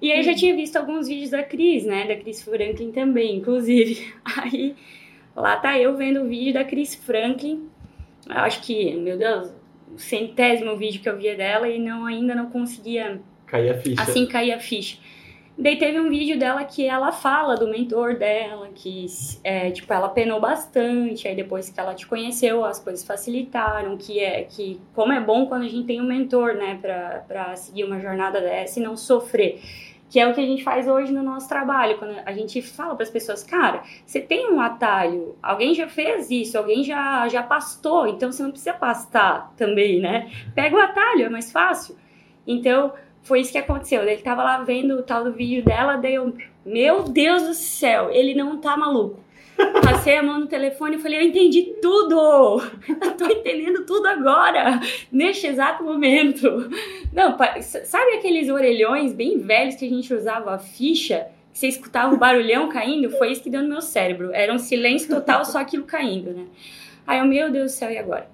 [0.00, 2.06] E aí já tinha visto alguns vídeos da Cris, né?
[2.06, 4.14] Da Cris Franklin também, inclusive.
[4.36, 4.76] Aí
[5.34, 7.68] lá tá eu vendo o vídeo da Cris Franklin.
[8.28, 9.52] Eu acho que, meu Deus,
[9.94, 13.20] o centésimo vídeo que eu via dela e não ainda não conseguia.
[13.46, 14.02] Cair a ficha.
[14.02, 14.98] Assim cair a ficha.
[15.56, 19.06] Daí teve um vídeo dela que ela fala do mentor dela, que
[19.44, 24.18] é, tipo, ela penou bastante, aí depois que ela te conheceu, as coisas facilitaram, que
[24.18, 27.84] é que como é bom quando a gente tem um mentor, né, pra, pra seguir
[27.84, 29.60] uma jornada dessa e não sofrer.
[30.12, 32.94] Que é o que a gente faz hoje no nosso trabalho, quando a gente fala
[32.94, 37.42] para as pessoas, cara, você tem um atalho, alguém já fez isso, alguém já, já
[37.42, 40.30] pastou, então você não precisa pastar também, né?
[40.54, 41.96] Pega o atalho, é mais fácil.
[42.46, 44.02] Então, foi isso que aconteceu.
[44.02, 48.10] Ele tava lá vendo o tal do vídeo dela, daí eu, meu Deus do céu,
[48.10, 49.18] ele não tá maluco.
[49.82, 52.62] Passei a mão no telefone e falei, eu entendi tudo!
[52.88, 56.70] Eu tô entendendo tudo agora, neste exato momento.
[57.12, 57.36] Não,
[57.84, 61.26] sabe aqueles orelhões bem velhos que a gente usava a ficha?
[61.52, 63.10] Você escutava o barulhão caindo?
[63.10, 64.30] Foi isso que deu no meu cérebro.
[64.32, 66.46] Era um silêncio total, só aquilo caindo, né?
[67.06, 68.26] Aí eu, meu Deus do céu, e agora?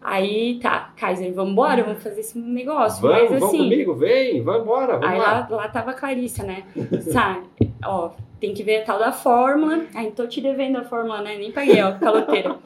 [0.00, 3.02] Aí tá, Kaiser, vamos embora, vamos fazer esse negócio.
[3.02, 5.46] Vamos, Mas, vamos assim, comigo, vem, vamos embora, vamos aí lá.
[5.50, 6.64] lá, lá tava a Clarissa, né?
[7.10, 7.46] Sabe?
[7.84, 9.84] Ó, tem que ver a tal da fórmula.
[9.94, 11.36] Aí tô te devendo a fórmula, né?
[11.36, 12.56] Nem paguei, ó, caloteira.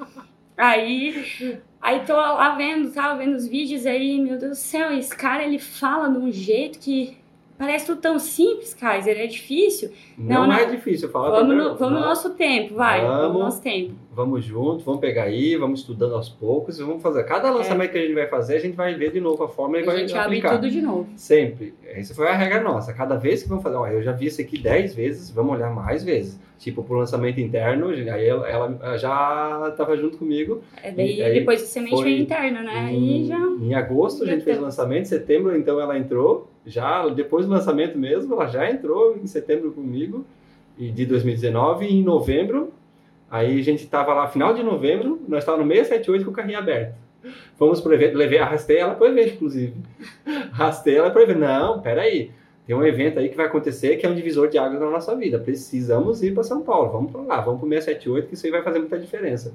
[0.56, 5.16] Aí, aí tô lá vendo, tava vendo os vídeos aí, meu Deus do céu, esse
[5.16, 7.16] cara ele fala de um jeito que
[7.60, 9.92] Parece tudo tão simples, Kaiser, é difícil.
[10.16, 13.02] Não, não, não é difícil, fala Vamos, no, vamos no nosso tempo, vai.
[13.02, 13.94] Vamos, vamos no nosso tempo.
[14.20, 17.24] Vamos junto, vamos pegar aí, vamos estudando aos poucos e vamos fazer.
[17.24, 17.92] Cada lançamento é.
[17.92, 19.86] que a gente vai fazer, a gente vai ver de novo a forma e, a
[19.86, 21.08] vai gente abre tudo de novo.
[21.16, 21.72] Sempre.
[21.86, 22.92] Essa foi a regra nossa.
[22.92, 25.74] Cada vez que vamos fazer, ó, eu já vi isso aqui 10 vezes, vamos olhar
[25.74, 26.38] mais vezes.
[26.58, 30.62] Tipo, pro lançamento interno, aí ela, ela já estava junto comigo.
[30.82, 32.92] É, daí e, depois o semente foi interno, né?
[32.92, 33.38] Em, já...
[33.38, 37.52] em agosto a gente fez o lançamento, em setembro então ela entrou já depois do
[37.52, 40.26] lançamento mesmo, ela já entrou em setembro comigo
[40.78, 42.72] e de 2019 e em novembro,
[43.30, 46.58] aí a gente estava lá final de novembro, nós estávamos no 678 com o carrinho
[46.58, 46.94] aberto.
[47.56, 49.74] Fomos pro evento, levei, arrastei ela para o evento, inclusive.
[50.52, 51.40] Arrastei ela para o evento.
[51.40, 52.30] Não, peraí,
[52.66, 55.14] tem um evento aí que vai acontecer que é um divisor de águas na nossa
[55.14, 55.38] vida.
[55.38, 58.52] Precisamos ir para São Paulo, vamos para lá, vamos para o 678, que isso aí
[58.52, 59.54] vai fazer muita diferença.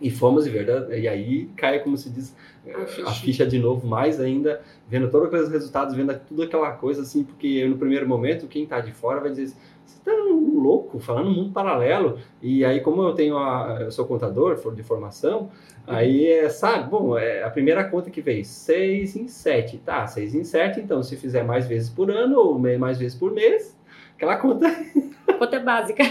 [0.00, 3.08] E fomos, e, verdade, e aí cai, como se diz, a ficha.
[3.08, 3.46] a ficha.
[3.46, 7.78] de novo, mais ainda, vendo todos aqueles resultados, vendo tudo aquela coisa assim, porque no
[7.78, 12.18] primeiro momento, quem está de fora vai dizer, você está louco, falando mundo paralelo.
[12.42, 15.50] E aí, como eu tenho a, eu sou contador de formação,
[15.86, 20.34] aí é, sabe, bom, é a primeira conta que veio, 6 em 7, tá, 6
[20.34, 23.76] em 7, então se fizer mais vezes por ano ou mais vezes por mês,
[24.14, 24.66] aquela conta...
[25.38, 26.02] Conta básica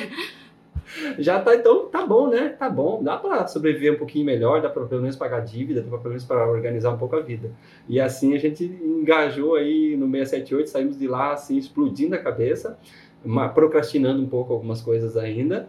[1.19, 2.49] já tá, então tá bom, né?
[2.49, 5.89] Tá bom, dá para sobreviver um pouquinho melhor, dá para pelo menos pagar dívida, dá
[5.89, 7.51] para pelo menos para organizar um pouco a vida.
[7.88, 12.77] E assim a gente engajou aí no 678, saímos de lá assim explodindo a cabeça,
[13.53, 15.67] procrastinando um pouco algumas coisas ainda.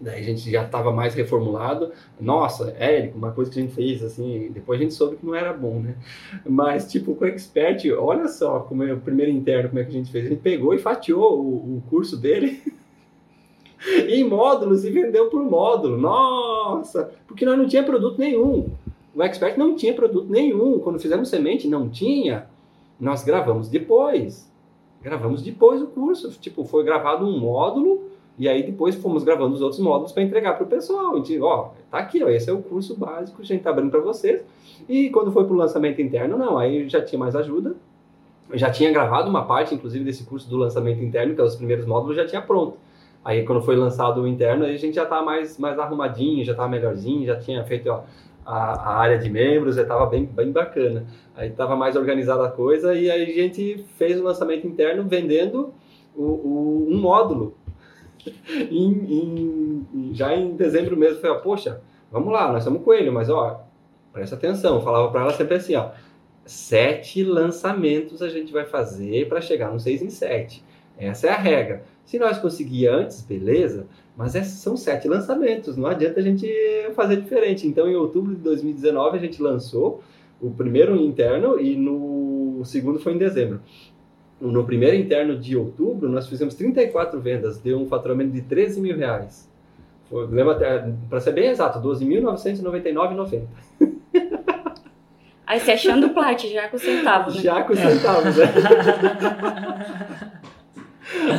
[0.00, 1.90] Daí a gente já estava mais reformulado.
[2.20, 5.34] Nossa, Érico, uma coisa que a gente fez, assim, depois a gente soube que não
[5.34, 5.96] era bom, né?
[6.46, 9.90] Mas, tipo, com o Expert, olha só como é o primeiro interno, como é que
[9.90, 10.26] a gente fez.
[10.26, 12.62] A gente pegou e fatiou o, o curso dele
[14.08, 15.96] em módulos e vendeu por módulo.
[15.96, 17.10] Nossa!
[17.26, 18.70] Porque nós não tinha produto nenhum.
[19.12, 20.78] O Expert não tinha produto nenhum.
[20.78, 22.46] Quando fizemos semente, não tinha.
[23.00, 24.47] Nós gravamos depois.
[25.02, 26.30] Gravamos depois o curso.
[26.40, 28.08] Tipo, foi gravado um módulo
[28.38, 31.14] e aí depois fomos gravando os outros módulos para entregar para o pessoal.
[31.14, 33.90] A gente, ó, tá aqui, ó, esse é o curso básico a gente tá abrindo
[33.90, 34.42] para vocês.
[34.88, 37.74] E quando foi para o lançamento interno, não, aí já tinha mais ajuda.
[38.54, 41.84] já tinha gravado uma parte, inclusive, desse curso do lançamento interno, que é os primeiros
[41.84, 42.78] módulos, já tinha pronto.
[43.24, 46.66] Aí quando foi lançado o interno, a gente já tá mais, mais arrumadinho, já tá
[46.68, 48.02] melhorzinho, já tinha feito ó,
[48.48, 51.06] a, a, área de membros, já tava bem, bem bacana.
[51.36, 55.74] Aí tava mais organizada a coisa e aí a gente fez o lançamento interno vendendo
[56.16, 57.54] o, o um módulo.
[58.48, 63.66] em, em, já em dezembro mesmo, falei, poxa, vamos lá, nós somos coelho, mas ó,
[64.14, 65.90] presta atenção, eu falava para ela sempre assim, ó,
[66.46, 70.64] sete lançamentos a gente vai fazer para chegar no 6 em 7.
[70.96, 71.84] Essa é a regra.
[72.06, 73.86] Se nós conseguir antes, beleza,
[74.18, 76.44] mas esses são sete lançamentos, não adianta a gente
[76.96, 77.68] fazer diferente.
[77.68, 80.02] Então, em outubro de 2019, a gente lançou
[80.40, 83.60] o primeiro interno e no segundo foi em dezembro.
[84.40, 88.96] No primeiro interno de outubro, nós fizemos 34 vendas, deu um faturamento de 13 mil
[88.96, 89.48] reais.
[91.08, 93.42] Para ser bem exato, 12.999,90.
[95.46, 97.36] Aí você achando plat, já com centavos.
[97.36, 97.40] Né?
[97.42, 98.46] Já com centavos, né?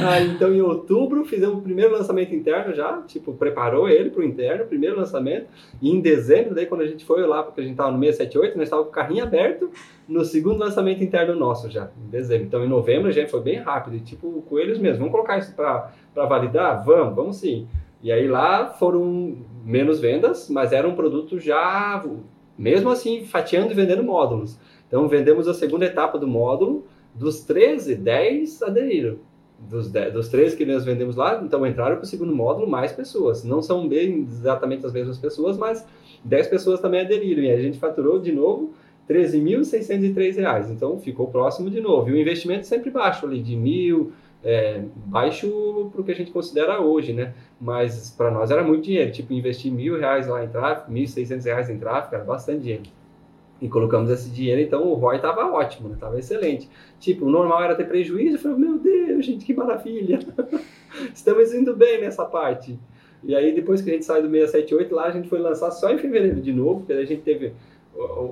[0.03, 4.23] Ah, então, em outubro, fizemos o primeiro lançamento interno já, tipo, preparou ele para o
[4.23, 5.47] interno, primeiro lançamento.
[5.79, 8.57] E em dezembro, daí, quando a gente foi lá, porque a gente estava no 678,
[8.57, 9.69] nós estávamos com o carrinho aberto
[10.07, 12.45] no segundo lançamento interno nosso já, em dezembro.
[12.47, 14.99] Então, em novembro, a gente foi bem rápido, e, tipo, coelhos mesmo.
[14.99, 16.83] Vamos colocar isso para validar?
[16.83, 17.67] Vamos, vamos sim.
[18.01, 22.03] E aí lá foram menos vendas, mas era um produto já,
[22.57, 24.57] mesmo assim, fatiando e vendendo módulos.
[24.87, 29.28] Então, vendemos a segunda etapa do módulo, dos 13, 10 aderiram
[29.67, 33.43] dos, dos três que nós vendemos lá, então entraram para o segundo módulo mais pessoas.
[33.43, 35.85] Não são bem exatamente as mesmas pessoas, mas
[36.23, 37.43] 10 pessoas também aderiram.
[37.43, 38.73] E a gente faturou de novo
[39.07, 40.71] R$ 13.603.
[40.71, 42.09] Então ficou próximo de novo.
[42.09, 44.11] E o investimento sempre baixo ali, de mil,
[44.43, 47.33] é, baixo para o que a gente considera hoje, né?
[47.59, 49.11] Mas para nós era muito dinheiro.
[49.11, 52.98] Tipo, investir mil reais lá em tráfego, seiscentos reais em tráfego, era bastante dinheiro
[53.61, 56.19] e colocamos esse dinheiro, então o ROI estava ótimo, estava né?
[56.19, 56.69] excelente.
[56.99, 60.19] Tipo, o normal era ter prejuízo, eu falei, meu Deus, gente, que maravilha,
[61.13, 62.79] estamos indo bem nessa parte.
[63.23, 65.91] E aí, depois que a gente saiu do 678, lá a gente foi lançar só
[65.91, 67.53] em fevereiro de novo, porque a gente teve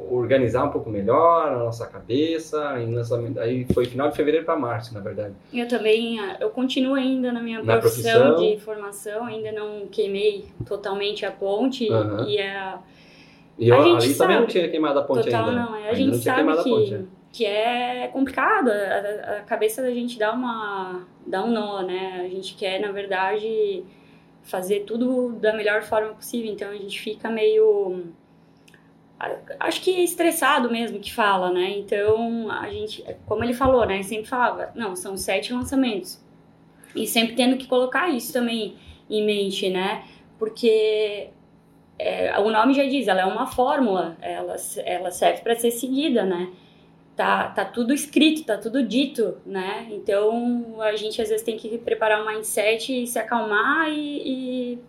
[0.10, 4.56] organizar um pouco melhor a nossa cabeça, em lançamento, aí foi final de fevereiro para
[4.56, 5.34] março, na verdade.
[5.54, 10.46] Eu também, eu continuo ainda na minha na profissão, profissão, de formação, ainda não queimei
[10.66, 12.30] totalmente a ponte uhum.
[12.30, 12.80] e a
[13.58, 15.62] e eu, ali sabe, também não tinha queimado a ponte total ainda.
[15.62, 15.74] não.
[15.74, 18.70] A gente não sabe que, que é complicado.
[18.70, 22.22] A, a, cabeça da gente dá, uma, dá um nó, né?
[22.24, 23.84] A gente quer, na verdade,
[24.44, 26.52] fazer tudo da melhor forma possível.
[26.52, 28.04] Então, a gente fica meio...
[29.60, 31.72] Acho que estressado mesmo que fala, né?
[31.78, 33.04] Então, a gente...
[33.26, 34.04] Como ele falou, né?
[34.04, 36.24] Sempre falava, não, são sete lançamentos.
[36.96, 38.76] E sempre tendo que colocar isso também
[39.10, 40.04] em mente, né?
[40.38, 41.32] Porque
[42.00, 44.56] é, o nome já diz, ela é uma fórmula, ela,
[44.86, 46.50] ela serve para ser seguida, né?
[47.16, 49.88] Tá, tá tudo escrito, tá tudo dito, né?
[49.90, 54.80] Então a gente às vezes tem que preparar um mindset e se acalmar e, e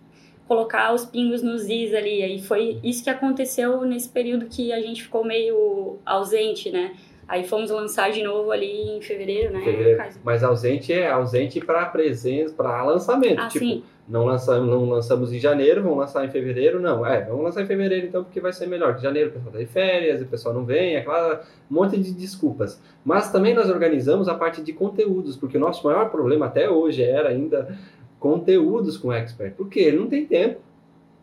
[0.47, 2.23] colocar os pingos nos is ali.
[2.23, 6.93] Aí foi isso que aconteceu nesse período que a gente ficou meio ausente, né?
[7.27, 9.63] Aí fomos lançar de novo ali em fevereiro, né?
[9.63, 10.03] Fevereiro.
[10.23, 13.41] Mas ausente é ausente para presença, para lançamento.
[13.41, 17.05] Ah, tipo, sim não lançamos, não lançamos em janeiro, vamos lançar em fevereiro, não.
[17.05, 18.97] É, vamos lançar em fevereiro então porque vai ser melhor.
[18.97, 21.41] Em janeiro o pessoal está de férias, o pessoal não vem, é claro,
[21.71, 22.81] um monte de desculpas.
[23.05, 27.03] Mas também nós organizamos a parte de conteúdos, porque o nosso maior problema até hoje
[27.03, 27.77] era ainda
[28.19, 29.55] conteúdos com o expert.
[29.55, 30.61] Porque ele não tem tempo.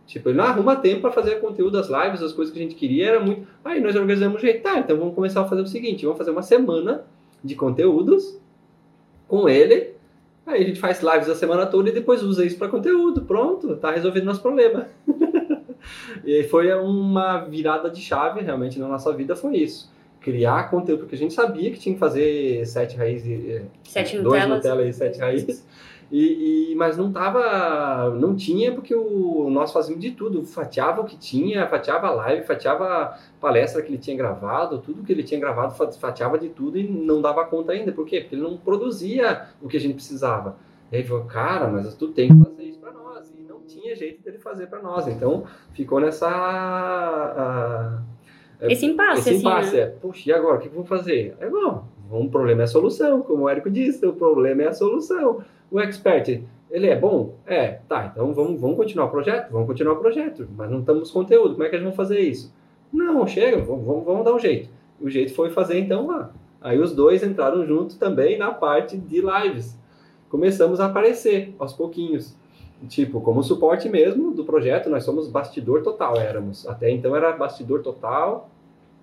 [0.06, 2.76] Tipo, ele não arruma tempo para fazer conteúdo, as lives, as coisas que a gente
[2.76, 3.48] queria, era muito.
[3.64, 6.30] Aí nós organizamos um jeito, tá, então vamos começar a fazer o seguinte: vamos fazer
[6.30, 7.04] uma semana
[7.44, 8.40] de conteúdos
[9.28, 9.95] com ele
[10.46, 13.22] Aí a gente faz lives a semana toda e depois usa isso para conteúdo.
[13.22, 14.88] Pronto, tá resolvendo nosso problema.
[16.24, 19.92] e foi uma virada de chave realmente na nossa vida, foi isso.
[20.22, 24.48] Criar conteúdo, porque a gente sabia que tinha que fazer sete raízes, eh, sete dois
[24.48, 25.66] Nutella e sete raízes.
[26.12, 31.06] E, e, mas não tava, não tinha porque o nós fazíamos de tudo, fatiava o
[31.06, 35.24] que tinha, fatiava a live, fatiava a palestra que ele tinha gravado, tudo que ele
[35.24, 37.92] tinha gravado, fatiava de tudo e não dava conta ainda.
[37.92, 38.22] Por quê?
[38.22, 40.58] Porque ele não produzia o que a gente precisava.
[40.92, 43.34] E aí falou, cara, mas tu tem que fazer isso para nós.
[43.38, 45.08] E não tinha jeito dele fazer para nós.
[45.08, 46.30] Então ficou nessa.
[48.62, 49.84] esse impasse, esse impasse assim, né?
[49.84, 50.58] é, Poxa, e agora?
[50.58, 51.36] O que vamos fazer?
[51.40, 54.74] É bom, o problema é a solução, como o Érico disse, o problema é a
[54.74, 55.44] solução.
[55.76, 57.34] O expert, ele é bom?
[57.46, 59.52] É, tá, então vamos, vamos continuar o projeto?
[59.52, 62.22] Vamos continuar o projeto, mas não estamos conteúdo, como é que a gente vai fazer
[62.22, 62.56] isso?
[62.94, 64.70] Não, chega, vamos, vamos, dar um jeito.
[65.02, 66.32] O jeito foi fazer então lá.
[66.62, 69.78] Aí os dois entraram junto também na parte de lives.
[70.30, 72.34] Começamos a aparecer aos pouquinhos.
[72.88, 76.66] Tipo, como suporte mesmo do projeto, nós somos bastidor total, éramos.
[76.70, 78.50] Até então era bastidor total,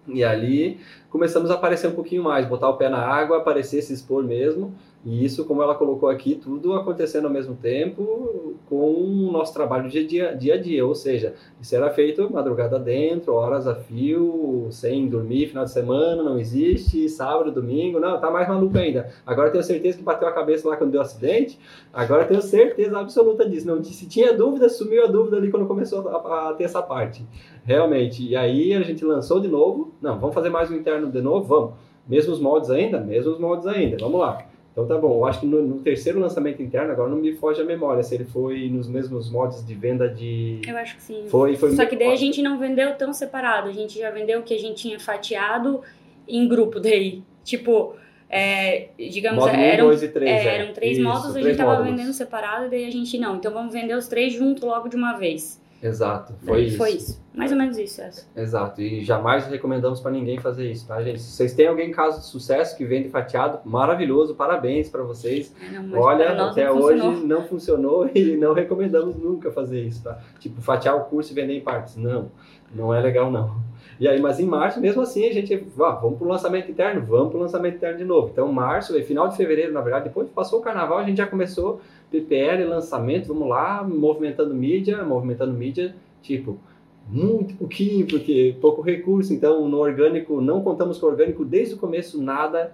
[0.08, 0.80] e ali
[1.10, 4.74] começamos a aparecer um pouquinho mais, botar o pé na água, aparecer, se expor mesmo.
[5.04, 9.86] E isso, como ela colocou aqui, tudo acontecendo ao mesmo tempo com o nosso trabalho
[9.86, 10.86] a dia, dia, a dia.
[10.86, 16.22] Ou seja, isso era feito madrugada dentro, horas a fio, sem dormir, final de semana,
[16.22, 19.10] não existe, sábado, domingo, não, tá mais maluco ainda.
[19.26, 21.58] Agora tenho certeza que bateu a cabeça lá quando deu acidente,
[21.92, 23.66] agora tenho certeza absoluta disso.
[23.66, 27.26] Não, se tinha dúvida, sumiu a dúvida ali quando começou a, a ter essa parte.
[27.64, 28.24] Realmente.
[28.24, 31.46] E aí a gente lançou de novo, não, vamos fazer mais um interno de novo?
[31.46, 31.72] Vamos.
[32.08, 33.00] Mesmos moldes ainda?
[33.00, 34.51] Mesmos moldes ainda, vamos lá.
[34.72, 37.60] Então tá bom, eu acho que no, no, terceiro lançamento interno, agora não me foge
[37.60, 40.62] a memória se ele foi nos mesmos modos de venda de.
[40.66, 41.24] Eu acho que sim.
[41.28, 44.40] Foi, foi Só que daí a gente não vendeu tão separado, a gente já vendeu
[44.40, 45.82] o que a gente tinha fatiado
[46.26, 47.22] em grupo daí.
[47.44, 47.94] Tipo,
[48.30, 50.30] é, digamos, Módulo eram, 1, 2 e 3.
[50.30, 50.58] é, é.
[50.58, 51.90] eram três Isso, módulos, a gente tava módulos.
[51.90, 53.36] vendendo separado, e daí a gente não.
[53.36, 55.61] Então vamos vender os três junto logo de uma vez.
[55.82, 56.76] Exato, foi Daí isso.
[56.76, 57.22] Foi isso.
[57.34, 58.00] Mais ou menos isso.
[58.00, 58.26] Essa.
[58.36, 61.20] Exato, e jamais recomendamos para ninguém fazer isso, tá, gente?
[61.20, 65.52] Se vocês têm alguém em caso de sucesso que vende fatiado, maravilhoso, parabéns para vocês.
[65.60, 67.26] É, não, Olha, até não hoje funcionou.
[67.26, 70.20] não funcionou e não recomendamos nunca fazer isso, tá?
[70.38, 71.96] Tipo, fatiar o curso e vender em partes.
[71.96, 72.30] Não,
[72.72, 73.72] não é legal não.
[73.98, 77.30] E aí, mas em março, mesmo assim, a gente, ah, vamos pro lançamento interno, vamos
[77.30, 78.30] pro lançamento interno de novo.
[78.32, 81.18] Então, março, e final de fevereiro, na verdade, depois que passou o carnaval, a gente
[81.18, 81.80] já começou
[82.12, 86.60] PPL, lançamento, vamos lá, movimentando mídia, movimentando mídia, tipo,
[87.08, 92.22] muito pouquinho, porque pouco recurso, então no orgânico, não contamos com orgânico desde o começo,
[92.22, 92.72] nada,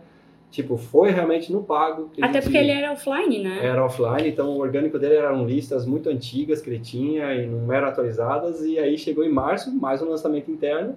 [0.51, 2.11] tipo, foi realmente no pago.
[2.20, 3.61] Até porque ele era offline, né?
[3.62, 7.72] era offline, então o orgânico dele eram listas muito antigas que ele tinha e não
[7.72, 10.97] eram atualizadas, e aí chegou em março, mais um lançamento interno,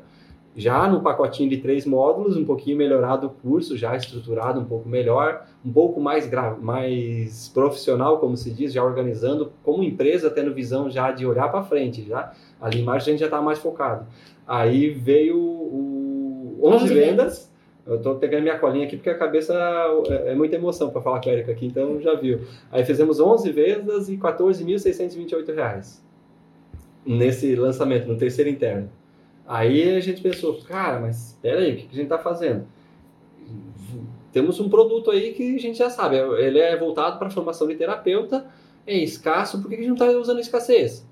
[0.55, 4.87] já no pacotinho de três módulos, um pouquinho melhorado o curso, já estruturado um pouco
[4.87, 6.29] melhor, um pouco mais,
[6.59, 11.63] mais profissional, como se diz, já organizando, como empresa, tendo visão já de olhar para
[11.63, 14.05] frente, já ali em março a gente já estava mais focado.
[14.45, 17.51] Aí veio o 11 11 vendas,
[17.85, 19.53] eu tô pegando minha colinha aqui porque a cabeça
[20.09, 22.41] é, é muita emoção para falar com a Erika aqui, então já viu.
[22.71, 26.03] Aí fizemos 11 vendas e 14.628 reais
[27.05, 28.89] nesse lançamento, no terceiro interno.
[29.47, 32.65] Aí a gente pensou, cara, mas peraí, o que a gente tá fazendo?
[34.31, 37.75] Temos um produto aí que a gente já sabe, ele é voltado para formação de
[37.75, 38.45] terapeuta,
[38.87, 41.05] é escasso, por que a gente não está usando escassez?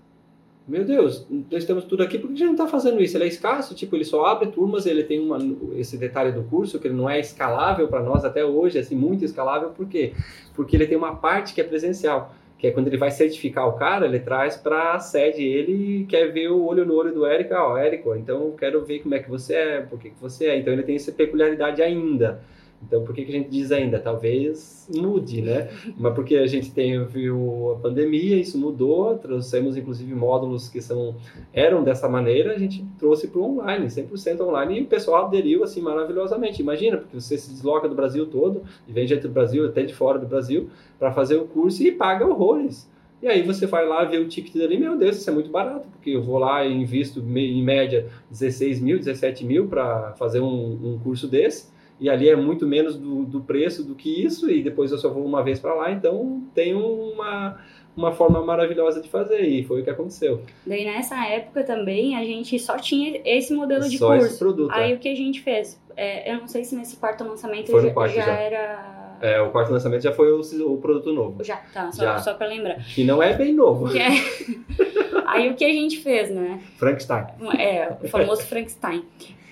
[0.70, 3.18] Meu Deus, nós temos tudo aqui, por que a gente não está fazendo isso?
[3.18, 5.40] Ele é escasso, tipo, ele só abre turmas, ele tem uma,
[5.76, 9.26] esse detalhe do curso, que ele não é escalável para nós até hoje, assim, muito
[9.26, 10.14] escalável, por quê?
[10.54, 13.74] Porque ele tem uma parte que é presencial, que é quando ele vai certificar o
[13.74, 17.54] cara, ele traz para a sede ele quer ver o olho no olho do Érico,
[17.54, 20.58] ó, Érico, então quero ver como é que você é, por que, que você é,
[20.58, 22.42] então ele tem essa peculiaridade ainda.
[22.82, 24.00] Então, por que, que a gente diz ainda?
[24.00, 25.70] Talvez mude, né?
[25.98, 31.16] Mas porque a gente teve a pandemia, isso mudou, trouxemos inclusive módulos que são
[31.54, 35.64] eram dessa maneira, a gente trouxe para o online, 100% online, e o pessoal aderiu
[35.64, 36.62] assim maravilhosamente.
[36.62, 39.94] Imagina, porque você se desloca do Brasil todo, e vem gente do Brasil, até de
[39.94, 42.90] fora do Brasil, para fazer o curso e paga horrores.
[43.22, 45.86] E aí você vai lá ver o ticket ali, meu Deus, isso é muito barato,
[45.90, 50.94] porque eu vou lá e invisto em média 16 mil, 17 mil para fazer um,
[50.94, 51.68] um curso desse,
[52.00, 55.10] e ali é muito menos do, do preço do que isso, e depois eu só
[55.10, 57.58] vou uma vez para lá, então tem uma,
[57.96, 60.42] uma forma maravilhosa de fazer, e foi o que aconteceu.
[60.66, 64.26] Daí nessa época também a gente só tinha esse modelo de Só curso.
[64.28, 64.72] esse produto.
[64.74, 64.96] Aí é.
[64.96, 65.80] o que a gente fez?
[65.98, 68.32] É, eu não sei se nesse quarto lançamento já, quarto já já.
[68.34, 69.00] era.
[69.22, 70.40] É, o quarto lançamento já foi o,
[70.72, 72.18] o produto novo, Já, tá, só, Já.
[72.20, 72.78] só pra lembrar.
[72.86, 74.08] que não é bem novo, é-
[75.28, 76.60] Aí o que a gente fez, né?
[76.78, 77.26] Frankenstein.
[77.60, 79.04] É, o famoso Frankenstein.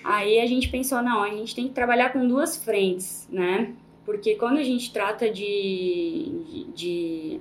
[0.02, 3.74] Aí a gente pensou, não, a gente tem que trabalhar com duas frentes, né?
[4.04, 7.40] Porque quando a gente trata de, de, de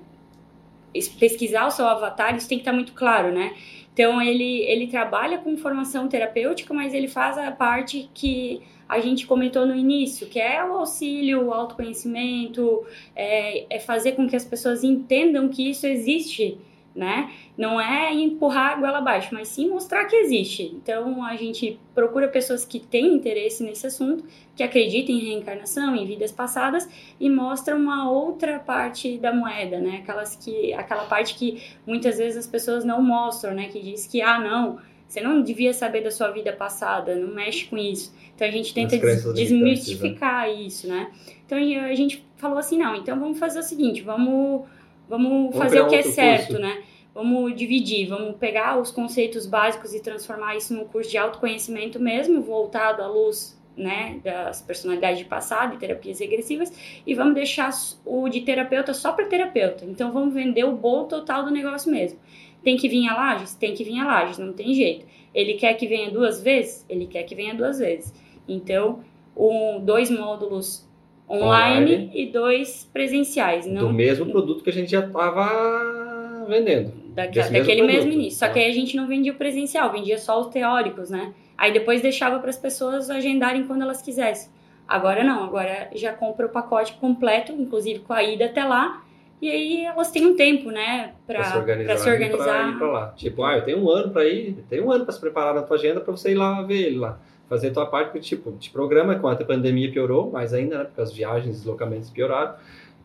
[0.94, 3.56] es- pesquisar o seu avatar, isso tem que estar muito claro, né?
[3.94, 9.26] Então ele, ele trabalha com formação terapêutica, mas ele faz a parte que a gente
[9.28, 12.86] comentou no início, que é o auxílio, o autoconhecimento,
[13.16, 16.58] é, é fazer com que as pessoas entendam que isso existe,
[16.98, 17.32] né?
[17.56, 20.64] Não é empurrar a goela abaixo, mas sim mostrar que existe.
[20.76, 24.26] Então a gente procura pessoas que têm interesse nesse assunto,
[24.56, 26.90] que acreditam em reencarnação, em vidas passadas
[27.20, 30.00] e mostra uma outra parte da moeda, né?
[30.02, 33.68] Aquelas que, aquela parte que muitas vezes as pessoas não mostram, né?
[33.70, 37.66] Que diz que ah não, você não devia saber da sua vida passada, não mexe
[37.66, 38.12] com isso.
[38.36, 41.12] Então a gente tenta des- limitantes, desmistificar isso, né?
[41.46, 44.64] Então a gente falou assim, não, então vamos fazer o seguinte, vamos
[45.08, 46.62] vamos, fazer criar o que é certo, curso.
[46.62, 46.84] né?
[47.14, 52.42] Vamos dividir, vamos pegar os conceitos básicos e transformar isso num curso de autoconhecimento mesmo,
[52.42, 56.72] voltado à luz, né, das personalidades de passado e terapias regressivas,
[57.06, 57.72] e vamos deixar
[58.06, 59.86] o de terapeuta só para terapeuta.
[59.86, 62.20] Então vamos vender o bolo total do negócio mesmo.
[62.64, 63.54] Tem que vir a Lages?
[63.56, 65.06] Tem que vir a Lages, não tem jeito.
[65.34, 66.86] Ele quer que venha duas vezes?
[66.90, 68.14] Ele quer que venha duas vezes.
[68.48, 69.00] Então,
[69.36, 70.87] um, dois módulos
[71.30, 72.12] online, Online.
[72.14, 73.66] e dois presenciais.
[73.66, 76.94] Do Não mesmo produto que a gente já estava vendendo.
[77.14, 78.40] daque- mesmo daquele mesmo produto, início.
[78.40, 78.54] Só né?
[78.54, 81.34] que aí a gente não vendia o presencial, vendia só os teóricos, né?
[81.58, 84.50] Aí depois deixava para as pessoas agendarem quando elas quisessem.
[84.88, 89.04] Agora não, agora já compra o pacote completo, inclusive com a ida até lá.
[89.42, 91.88] E aí elas têm um tempo, né, pra, Pra se organizar.
[91.94, 92.70] pra se organizar.
[92.70, 93.14] ir pra lá.
[93.16, 95.62] Tipo, ah, eu tenho um ano pra ir, tem um ano pra se preparar na
[95.62, 97.20] tua agenda pra você ir lá ver ele lá.
[97.50, 100.84] Fazer a tua parte, porque, tipo, de programa, com a pandemia piorou, mais ainda, né?
[100.84, 102.56] Porque as viagens, deslocamentos pioraram.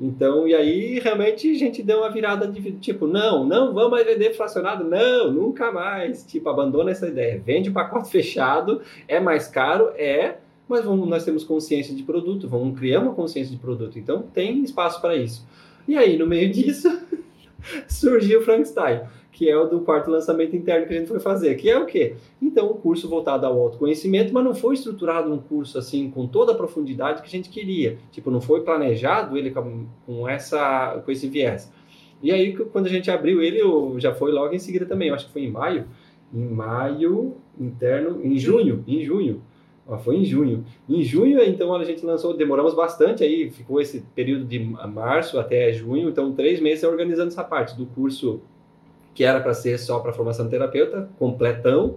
[0.00, 4.04] Então, e aí, realmente, a gente deu uma virada de tipo, não, não vamos mais
[4.04, 6.24] vender fracionado, não, nunca mais.
[6.24, 7.40] Tipo, abandona essa ideia.
[7.44, 10.38] Vende o pacote fechado, é mais caro, é,
[10.68, 13.96] mas vamos, nós temos consciência de produto, vamos criar uma consciência de produto.
[13.96, 15.46] Então, tem espaço para isso.
[15.86, 16.88] E aí, no meio disso,
[17.86, 19.02] surgiu o Frankenstein,
[19.42, 21.84] que é o do quarto lançamento interno que a gente foi fazer, que é o
[21.84, 22.14] quê?
[22.40, 26.52] Então, um curso voltado ao autoconhecimento, mas não foi estruturado um curso assim com toda
[26.52, 27.98] a profundidade que a gente queria.
[28.12, 31.72] Tipo, não foi planejado ele com, com essa com esse viés.
[32.22, 35.14] E aí, quando a gente abriu ele, eu- já foi logo em seguida também, eu
[35.16, 35.86] acho que foi em maio,
[36.32, 39.42] em maio interno, em junho, em junho.
[39.88, 40.64] Ó, foi em junho.
[40.88, 45.72] Em junho, então, a gente lançou, demoramos bastante aí, ficou esse período de março até
[45.72, 48.40] junho, então três meses organizando essa parte do curso
[49.14, 51.96] que era para ser só para formação de terapeuta, completão,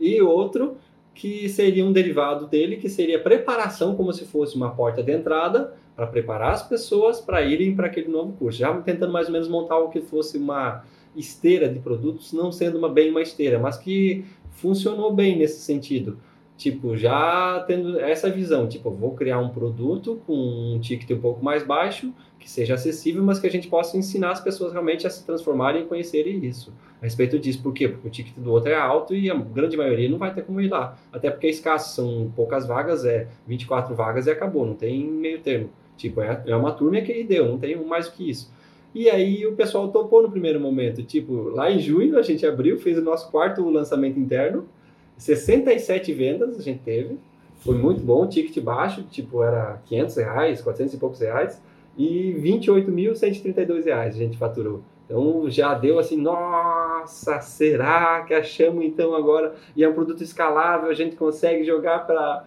[0.00, 0.76] e outro
[1.14, 5.74] que seria um derivado dele, que seria preparação, como se fosse uma porta de entrada,
[5.94, 8.58] para preparar as pessoas para irem para aquele novo curso.
[8.58, 10.84] Já tentando mais ou menos montar o que fosse uma
[11.14, 16.18] esteira de produtos, não sendo uma, bem uma esteira, mas que funcionou bem nesse sentido.
[16.56, 20.34] Tipo, já tendo essa visão, tipo, vou criar um produto com
[20.74, 22.12] um ticket um pouco mais baixo,
[22.44, 25.82] que seja acessível, mas que a gente possa ensinar as pessoas realmente a se transformarem
[25.82, 26.74] e conhecerem isso.
[27.00, 27.88] A respeito disso, por quê?
[27.88, 30.60] Porque o ticket do outro é alto e a grande maioria não vai ter como
[30.60, 30.94] ir lá.
[31.10, 35.40] Até porque é escasso, são poucas vagas, é 24 vagas e acabou, não tem meio
[35.40, 35.70] termo.
[35.96, 38.52] Tipo, é, é uma turma que deu, não tem mais do que isso.
[38.94, 41.02] E aí o pessoal topou no primeiro momento.
[41.02, 44.68] Tipo, lá em junho a gente abriu, fez o nosso quarto lançamento interno,
[45.16, 47.16] 67 vendas a gente teve.
[47.56, 51.58] Foi muito bom, ticket baixo, tipo, era 500 reais, 400 e poucos reais.
[51.96, 54.82] E 28.132 reais a gente faturou.
[55.04, 59.54] Então já deu assim, nossa, será que achamos então agora?
[59.76, 62.44] E é um produto escalável, a gente consegue jogar para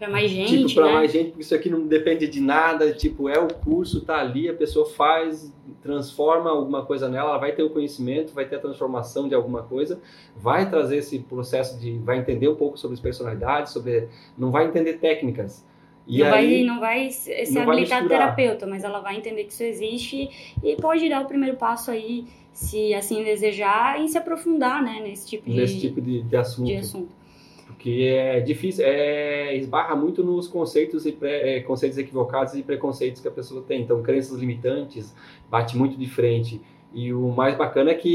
[0.00, 0.92] Pra mais gente, tipo, para né?
[0.94, 4.48] mais gente, porque isso aqui não depende de nada, tipo, é o curso, tá ali,
[4.48, 5.52] a pessoa faz,
[5.82, 9.62] transforma alguma coisa nela, ela vai ter o conhecimento, vai ter a transformação de alguma
[9.62, 10.00] coisa,
[10.34, 14.08] vai trazer esse processo de, vai entender um pouco sobre as personalidades, sobre,
[14.38, 15.66] não vai entender técnicas.
[16.06, 18.34] E não, aí, vai, não vai se não vai habilitar misturar.
[18.34, 20.28] terapeuta, mas ela vai entender que isso existe
[20.62, 25.28] e pode dar o primeiro passo aí, se assim desejar, em se aprofundar, né, nesse
[25.28, 26.66] tipo de, nesse tipo de, de assunto.
[26.66, 27.20] de assunto.
[27.66, 33.22] Porque é difícil, é, esbarra muito nos conceitos e pré- é, conceitos equivocados e preconceitos
[33.22, 33.80] que a pessoa tem.
[33.82, 35.14] Então, crenças limitantes
[35.48, 36.60] bate muito de frente.
[36.92, 38.08] E o mais bacana é que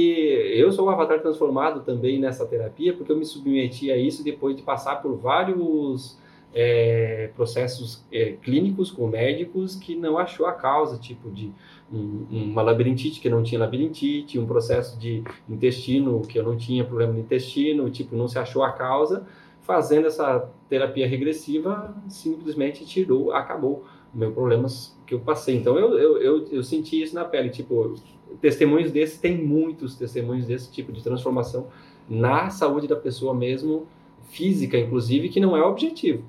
[0.53, 4.55] eu sou um avatar transformado também nessa terapia, porque eu me submeti a isso depois
[4.55, 6.19] de passar por vários
[6.55, 11.51] é, processos é, clínicos com médicos que não achou a causa, tipo de
[11.91, 16.85] um- uma labirintite que não tinha labirintite, um processo de intestino que eu não tinha
[16.85, 19.27] problema no intestino, tipo, não se achou a causa
[19.61, 23.83] fazendo essa terapia regressiva, simplesmente tirou, acabou
[24.13, 25.57] o meu problemas que eu passei.
[25.57, 27.95] Então eu, eu, eu, eu senti isso na pele, tipo,
[28.39, 31.67] testemunhos desses, tem muitos testemunhos desse tipo de transformação
[32.07, 33.87] na saúde da pessoa mesmo,
[34.29, 36.23] física inclusive, que não é o objetivo.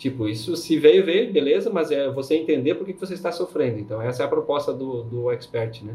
[0.00, 3.30] Tipo, isso se veio, veio, beleza, mas é você entender por que que você está
[3.30, 3.78] sofrendo.
[3.78, 5.94] Então essa é a proposta do, do expert, né?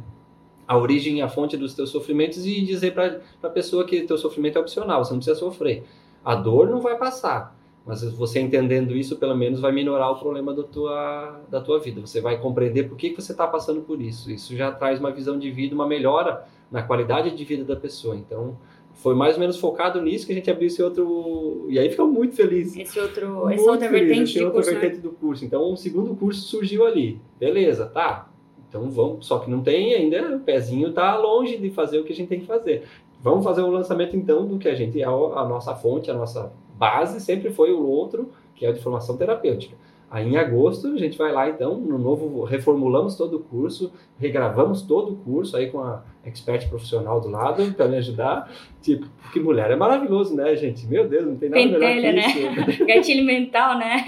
[0.68, 4.16] A origem e a fonte dos teus sofrimentos e dizer para a pessoa que teu
[4.16, 5.86] sofrimento é opcional, você não precisa sofrer.
[6.24, 10.54] A dor não vai passar, mas você entendendo isso, pelo menos vai minorar o problema
[10.54, 12.00] do tua, da tua vida.
[12.00, 14.32] Você vai compreender por que, que você está passando por isso.
[14.32, 18.16] Isso já traz uma visão de vida, uma melhora na qualidade de vida da pessoa.
[18.16, 18.56] Então,
[18.96, 21.68] foi mais ou menos focado nisso que a gente abriu esse outro.
[21.70, 22.76] E aí ficou muito feliz.
[22.76, 24.80] Esse outro, Muito essa outra feliz, vertente esse de outra curso, né?
[24.80, 25.46] vertente do curso.
[25.46, 27.20] Então, um segundo curso surgiu ali.
[27.40, 28.30] Beleza, tá.
[28.68, 32.12] Então vamos, só que não tem ainda, o pezinho tá longe de fazer o que
[32.12, 32.84] a gente tem que fazer.
[33.22, 36.52] Vamos fazer o lançamento então do que a gente é a nossa fonte, a nossa
[36.78, 39.76] base sempre foi o outro, que é o de formação terapêutica.
[40.12, 44.82] Aí em agosto a gente vai lá então, no novo, reformulamos todo o curso, regravamos
[44.82, 48.52] todo o curso aí com a expert profissional do lado para me ajudar.
[48.82, 50.86] Tipo, porque mulher é maravilhoso, né, gente?
[50.88, 52.86] Meu Deus, não tem nada Pentelha, melhor que isso.
[52.88, 54.04] Gatilho mental, né?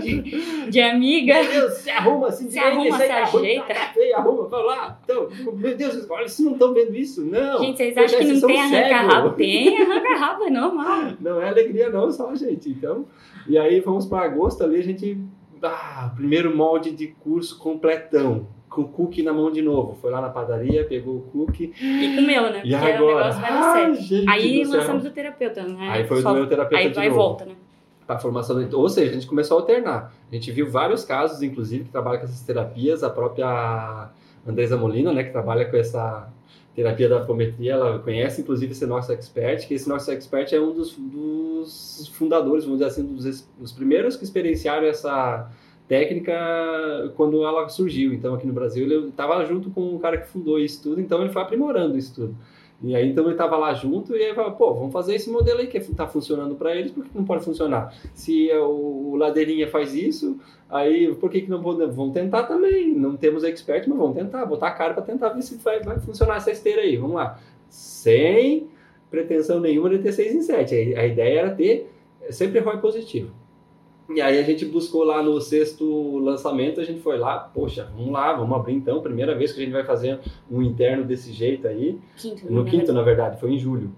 [0.00, 1.34] De, de amiga.
[1.34, 3.74] Meu Deus, se arruma, se, Se arruma, se ajeita.
[3.74, 5.00] tá feio, arruma, vai lá.
[5.04, 7.24] Então, meu Deus, olha, vocês não estão vendo isso?
[7.24, 7.58] Não.
[7.58, 9.30] Gente, vocês acham que não tem arranca-rabo?
[9.30, 11.12] Tem arranca-rabo, é normal.
[11.20, 12.70] Não é alegria não, só, gente.
[12.70, 13.06] Então,
[13.48, 15.18] e aí vamos para agosto ali, a gente
[15.62, 19.96] ah, primeiro molde de curso completão, com o cookie na mão de novo.
[20.00, 21.72] Foi lá na padaria, pegou o cookie.
[21.80, 22.62] E comeu, né?
[22.64, 23.32] E Porque era agora?
[23.32, 23.94] sério.
[23.94, 25.88] gente Aí lançamos o terapeuta, né?
[25.90, 27.14] Aí foi o Só- meu terapeuta Aí de e novo.
[27.16, 27.54] volta, né?
[28.06, 28.68] para a formação.
[28.74, 30.14] Ou seja, a gente começou a alternar.
[30.30, 33.02] A gente viu vários casos, inclusive, que trabalham com essas terapias.
[33.02, 34.10] A própria
[34.46, 36.28] Andresa Molina, né, que trabalha com essa
[36.74, 40.72] terapia da apometria, ela conhece, inclusive, esse nosso expert, que esse nosso expert é um
[40.74, 45.48] dos, dos fundadores, vamos dizer assim, dos, dos primeiros que experienciaram essa
[45.88, 46.32] técnica
[47.16, 48.12] quando ela surgiu.
[48.12, 51.20] Então, aqui no Brasil, ele estava junto com o cara que fundou isso tudo, então
[51.20, 52.36] ele foi aprimorando isso tudo.
[52.82, 55.60] E aí, então, ele estava lá junto e aí falou, pô, vamos fazer esse modelo
[55.60, 57.94] aí que está funcionando para eles, por que não pode funcionar?
[58.12, 61.94] Se o, o Ladeirinha faz isso, aí por que, que não podemos?
[61.94, 62.94] Vamos tentar também.
[62.94, 65.98] Não temos expert, mas vamos tentar, botar a cara para tentar ver se vai, vai
[65.98, 66.96] funcionar essa esteira aí.
[66.96, 67.38] Vamos lá.
[67.68, 68.68] Sem
[69.10, 70.94] pretensão nenhuma de ter 6 em 7.
[70.94, 71.90] A, a ideia era ter
[72.30, 73.30] sempre ROI positivo.
[74.08, 78.12] E aí a gente buscou lá no sexto lançamento, a gente foi lá, poxa, vamos
[78.12, 81.66] lá, vamos abrir então, primeira vez que a gente vai fazer um interno desse jeito
[81.66, 81.98] aí.
[82.16, 83.90] Quinto, No quinto, na verdade, foi em julho.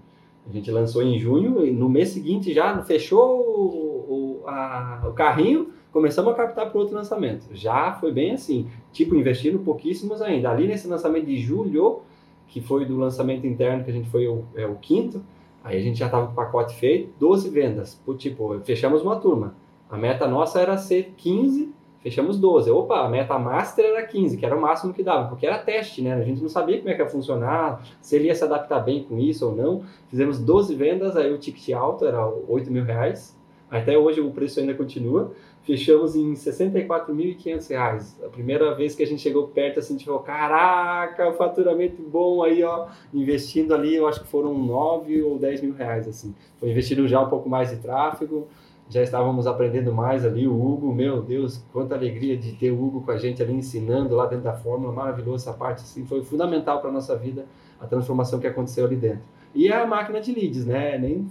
[0.49, 5.11] A gente lançou em junho e no mês seguinte já fechou o, o, a- o
[5.11, 7.45] carrinho, começamos a captar para outro lançamento.
[7.53, 10.49] Já foi bem assim, tipo, investindo pouquíssimos ainda.
[10.49, 11.99] Ali nesse lançamento de julho,
[12.47, 15.21] que foi do lançamento interno, que a gente foi o, é, o quinto,
[15.65, 17.99] aí a gente já estava com o pacote feito, 12 vendas.
[18.05, 19.53] Pô, Tipo, fechamos uma turma.
[19.89, 22.69] A meta nossa era ser 15, fechamos 12.
[22.71, 26.01] Opa, a meta master era 15, que era o máximo que dava, porque era teste,
[26.01, 26.13] né?
[26.13, 29.03] A gente não sabia como é que ia funcionar, se ele ia se adaptar bem
[29.03, 29.83] com isso ou não.
[30.09, 33.37] Fizemos 12 vendas, aí o ticket alto era 8 mil reais.
[33.69, 35.33] Até hoje o preço ainda continua.
[35.63, 38.17] Fechamos em 64.500 reais.
[38.25, 42.87] A primeira vez que a gente chegou perto, assim, falou, caraca, faturamento bom aí, ó.
[43.13, 46.33] Investindo ali, eu acho que foram 9 ou 10 mil reais, assim.
[46.57, 48.47] Foi investindo já um pouco mais de tráfego,
[48.89, 50.47] já estávamos aprendendo mais ali.
[50.47, 54.15] O Hugo, meu Deus, quanta alegria de ter o Hugo com a gente ali ensinando
[54.15, 54.93] lá dentro da fórmula.
[54.93, 57.45] Maravilhoso essa parte, assim, foi fundamental para nossa vida
[57.79, 59.23] a transformação que aconteceu ali dentro.
[59.53, 60.97] E a máquina de leads, né?
[60.97, 61.27] Nem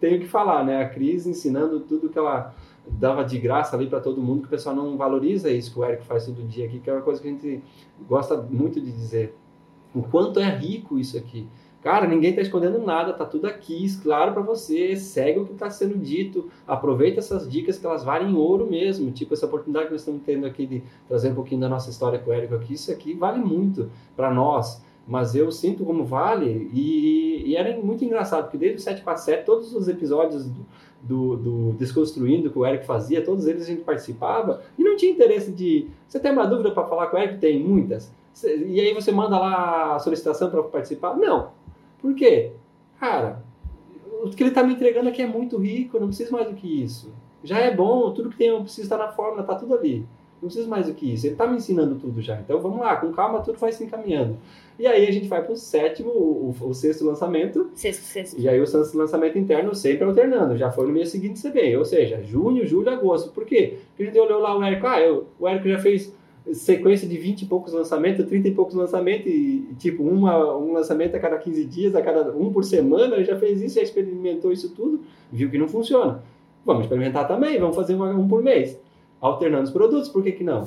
[0.00, 0.82] tenho que falar, né?
[0.82, 2.54] A Cris ensinando tudo que ela
[2.90, 5.84] dava de graça ali para todo mundo, que o pessoal não valoriza isso que o
[5.84, 7.62] Eric faz todo dia aqui, que é uma coisa que a gente
[8.08, 9.36] gosta muito de dizer.
[9.94, 11.46] O quanto é rico isso aqui.
[11.82, 14.96] Cara, ninguém está escondendo nada, tá tudo aqui, claro para você.
[14.96, 19.10] Segue o que está sendo dito, aproveita essas dicas que elas valem ouro mesmo.
[19.12, 22.18] Tipo essa oportunidade que nós estamos tendo aqui de trazer um pouquinho da nossa história
[22.18, 24.82] com o Érico aqui, isso aqui vale muito para nós.
[25.06, 29.74] Mas eu sinto como vale e, e era muito engraçado, porque desde o 747, todos
[29.74, 30.66] os episódios do,
[31.02, 35.10] do, do Desconstruindo que o Eric fazia, todos eles a gente participava e não tinha
[35.10, 35.88] interesse de.
[36.06, 37.38] Você tem uma dúvida para falar com o Eric?
[37.38, 38.12] Tem muitas.
[38.44, 41.16] E aí você manda lá a solicitação para participar?
[41.16, 41.56] Não.
[42.00, 42.52] Por quê?
[42.98, 43.42] Cara,
[44.22, 46.54] o que ele está me entregando aqui é muito rico, eu não preciso mais do
[46.54, 47.12] que isso.
[47.42, 50.04] Já é bom, tudo que tem eu preciso estar na fórmula, tá tudo ali.
[50.40, 51.26] Não preciso mais do que isso.
[51.26, 52.38] Ele está me ensinando tudo já.
[52.40, 54.36] Então vamos lá, com calma, tudo vai se encaminhando.
[54.78, 57.70] E aí a gente vai para o sétimo, o, sexto lançamento.
[57.74, 58.40] Sexto, sexto.
[58.40, 60.56] E aí o sexto lançamento interno sempre alternando.
[60.56, 61.76] Já foi no mês seguinte também.
[61.76, 63.30] Ou seja, junho, julho, agosto.
[63.30, 63.78] Por quê?
[63.88, 64.86] Porque a gente olhou lá o Érico.
[64.86, 66.14] Ah, eu, o Érico já fez
[66.52, 71.14] sequência de 20 e poucos lançamentos, 30 e poucos lançamentos, e tipo, uma, um lançamento
[71.14, 74.52] a cada 15 dias, a cada um por semana, ele já fez isso, já experimentou
[74.52, 76.22] isso tudo, viu que não funciona.
[76.64, 78.78] Vamos experimentar também, vamos fazer um por mês.
[79.20, 80.66] Alternando os produtos, por que, que não?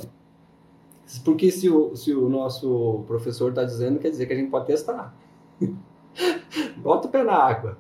[1.24, 4.68] Porque se o, se o nosso professor está dizendo, quer dizer que a gente pode
[4.68, 5.16] testar.
[6.78, 7.78] Bota o pé na água.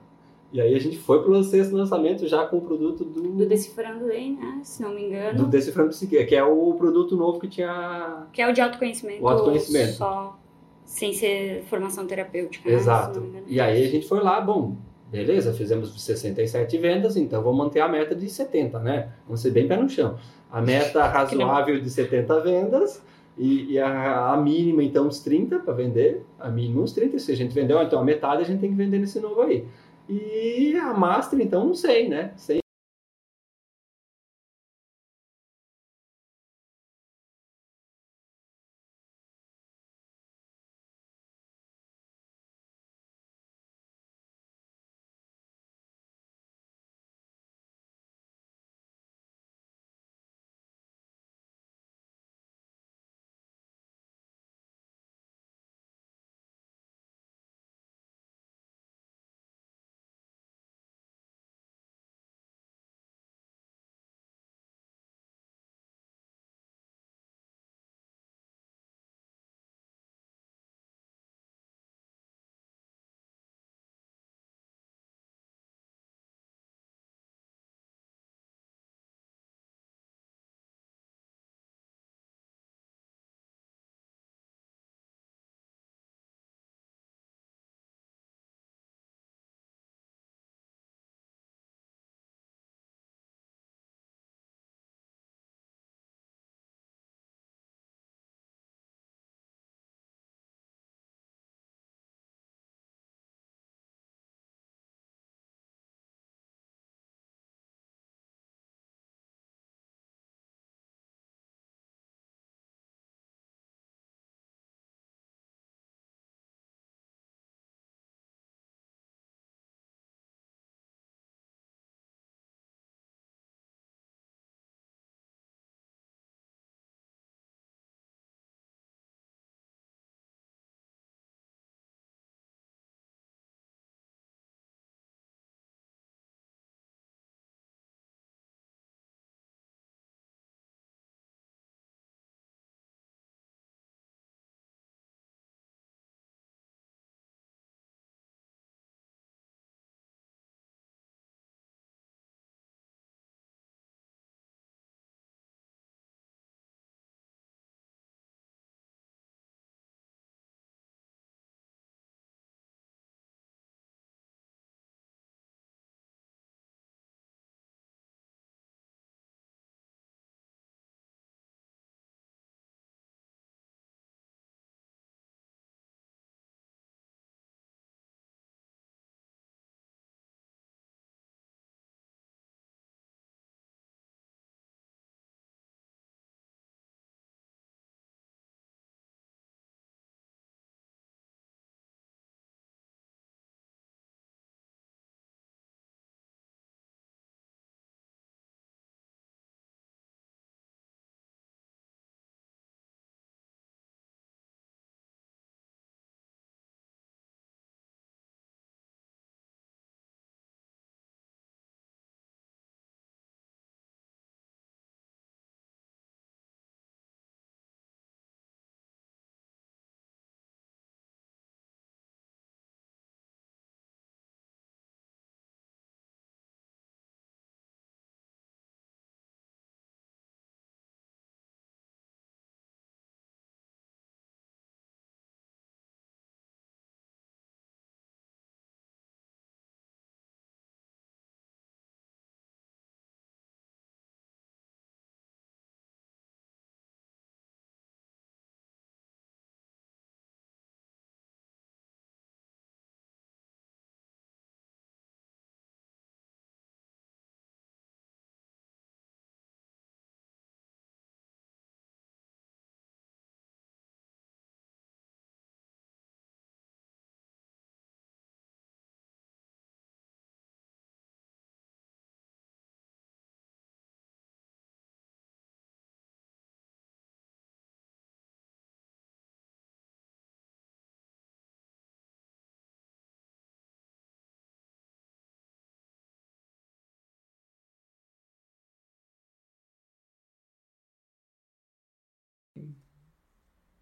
[0.53, 3.45] E aí a gente foi para o sexto lançamento já com o produto do, Do
[3.45, 4.59] Decifrando Lei, né?
[4.63, 5.37] Se não me engano.
[5.37, 8.27] do Decifrando Psique, que é o produto novo que tinha.
[8.33, 9.23] Que é o de autoconhecimento.
[9.23, 9.93] O autoconhecimento.
[9.93, 10.37] Só
[10.91, 12.69] sem ser formação terapêutica.
[12.69, 12.75] né?
[12.75, 13.19] Exato.
[13.19, 13.45] engano.
[13.47, 14.75] E aí a gente foi lá, bom,
[15.09, 19.09] beleza, fizemos 67 vendas, então vamos manter a meta de 70, né?
[19.25, 20.17] Vamos ser bem pé no chão.
[20.51, 23.01] A meta razoável de 70 vendas
[23.37, 26.25] e, e a, a mínima, então, uns 30 para vender.
[26.37, 27.17] A mínima, uns 30.
[27.19, 29.65] Se a gente vendeu, então a metade a gente tem que vender nesse novo aí.
[30.11, 32.33] E a Master, então, não sei, né?
[32.35, 32.59] 100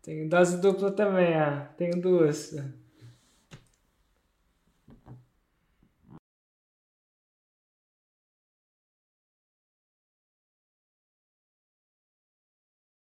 [0.02, 1.66] Tenho dose dupla também, ah.
[1.78, 2.54] Tenho duas.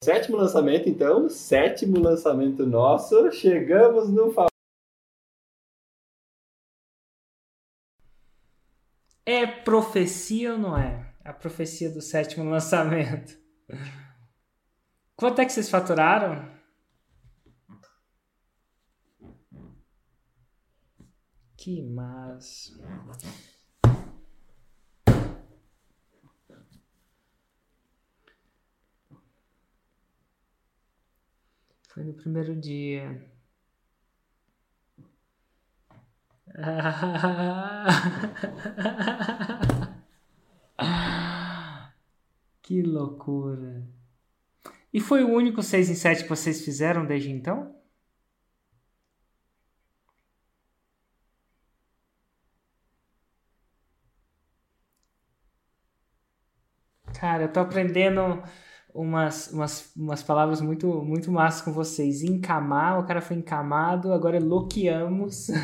[0.07, 1.29] Sétimo lançamento, então.
[1.29, 3.33] Sétimo lançamento nosso.
[3.33, 4.33] Chegamos no
[9.27, 11.13] É profecia ou não é?
[11.25, 13.37] A profecia do sétimo lançamento.
[15.17, 16.55] Quanto é que vocês faturaram?
[21.57, 22.75] Que massa.
[31.89, 33.35] Foi no primeiro dia.
[42.63, 43.96] que loucura.
[44.97, 47.59] E foi o único 6 em 7 que vocês fizeram desde então?
[57.15, 58.43] Cara, eu tô aprendendo
[58.95, 62.23] umas, umas, umas palavras muito, muito massas com vocês.
[62.23, 65.49] Encamar, o cara foi encamado, agora é loqueamos.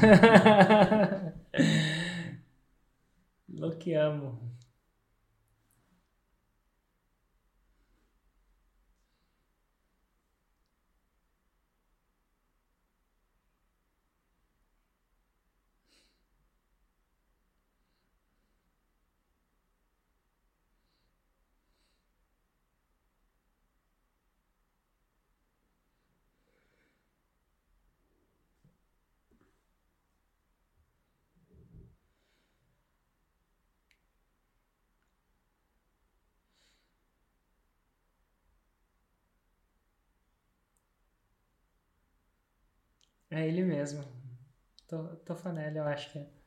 [3.60, 4.30] loqueamo.
[43.32, 44.04] É ele mesmo.
[45.24, 46.41] Tofanelli, eu acho que é.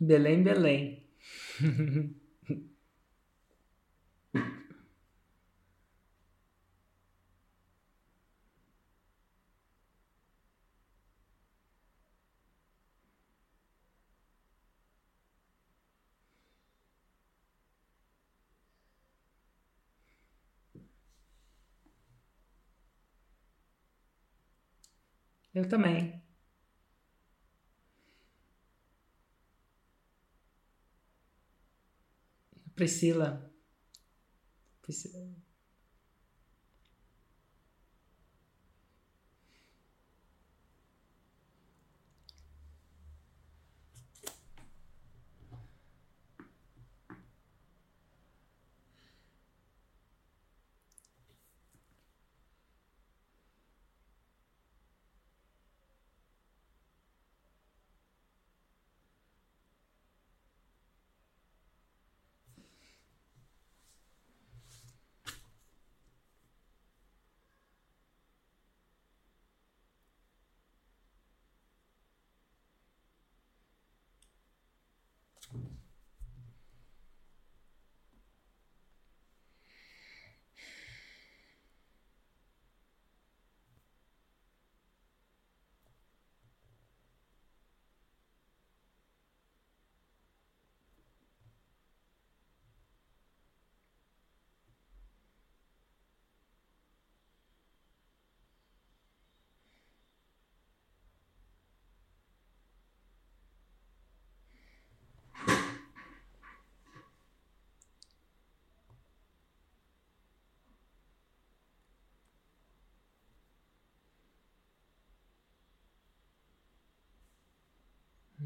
[0.00, 1.06] Belém, Belém.
[25.54, 26.25] Eu também.
[32.76, 33.40] Priscila.
[34.82, 35.18] Priscila.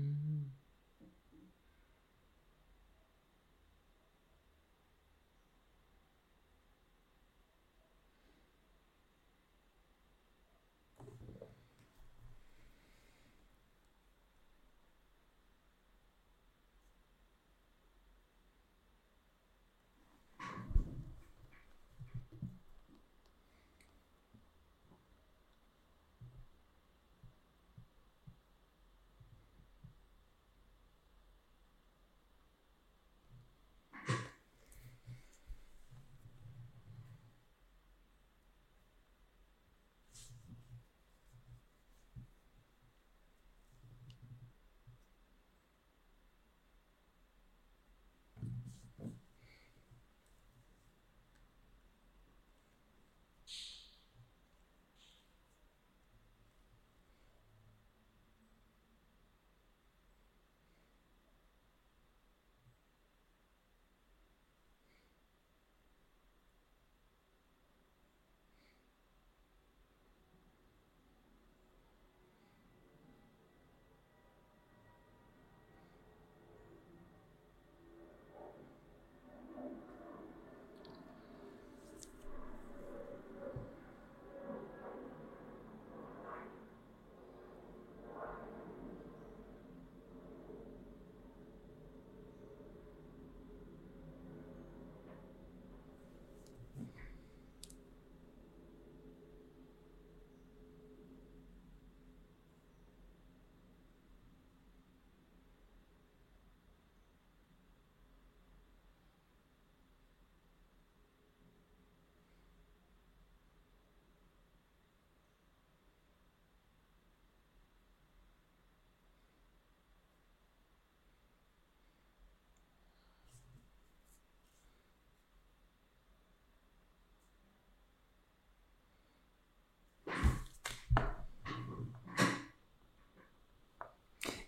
[0.00, 0.59] Hum.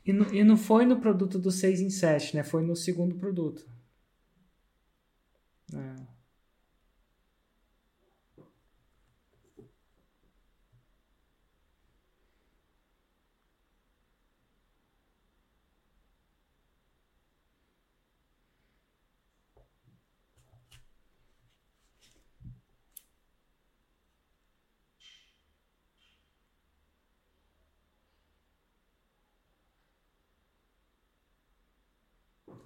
[0.06, 2.44] E não, e não foi no produto do 6 em 7, né?
[2.44, 3.66] Foi no segundo produto.
[5.72, 6.12] É.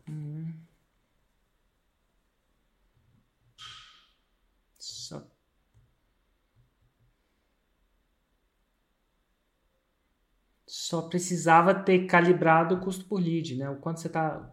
[0.09, 0.67] Hum.
[4.79, 5.23] Só.
[10.67, 13.71] Só precisava ter calibrado o custo por lead, né?
[13.71, 14.53] O quanto você está.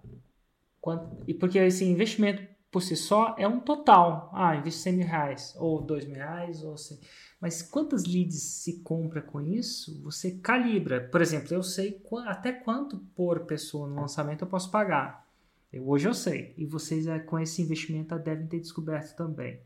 [0.80, 1.24] Quanto...
[1.28, 4.32] E porque esse investimento por si só é um total.
[4.34, 7.00] Ah, investe 100 mil reais, ou 2 mil reais, ou 100.
[7.40, 10.02] Mas quantas leads se compra com isso?
[10.02, 11.08] Você calibra.
[11.10, 15.28] Por exemplo, eu sei até quanto por pessoa no lançamento eu posso pagar.
[15.72, 16.54] Eu, hoje eu sei.
[16.58, 19.60] E vocês, é, com esse investimento, devem ter descoberto também.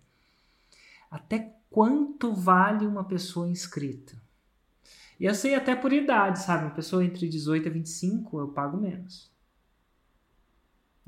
[1.09, 4.21] Até quanto vale uma pessoa inscrita?
[5.19, 6.65] E eu sei até por idade, sabe?
[6.65, 9.35] Uma pessoa entre 18 e 25, eu pago menos.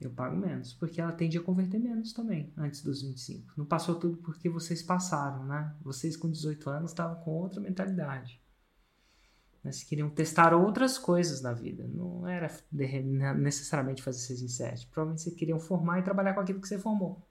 [0.02, 3.54] Eu pago menos, porque ela tende a converter menos também, antes dos 25.
[3.58, 5.76] Não passou tudo porque vocês passaram, né?
[5.82, 8.42] Vocês com 18 anos estavam com outra mentalidade.
[9.64, 9.72] Né?
[9.72, 11.86] Se queriam testar outras coisas na vida.
[11.88, 12.50] Não era
[13.36, 14.88] necessariamente fazer 6 em 7.
[14.88, 17.28] Provavelmente vocês queriam formar e trabalhar com aquilo que você formou.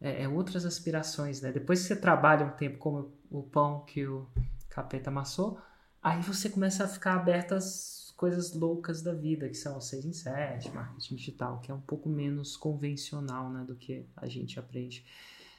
[0.00, 1.52] É, é, outras aspirações, né?
[1.52, 4.26] Depois que você trabalha um tempo como o pão que o
[4.74, 5.58] capeta amassou,
[6.02, 10.12] aí você começa a ficar aberto às coisas loucas da vida, que são 6 em
[10.12, 15.06] 7, marketing digital, que é um pouco menos convencional né, do que a gente aprende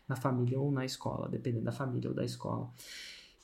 [0.08, 2.72] na família ou na escola, dependendo da família ou da escola.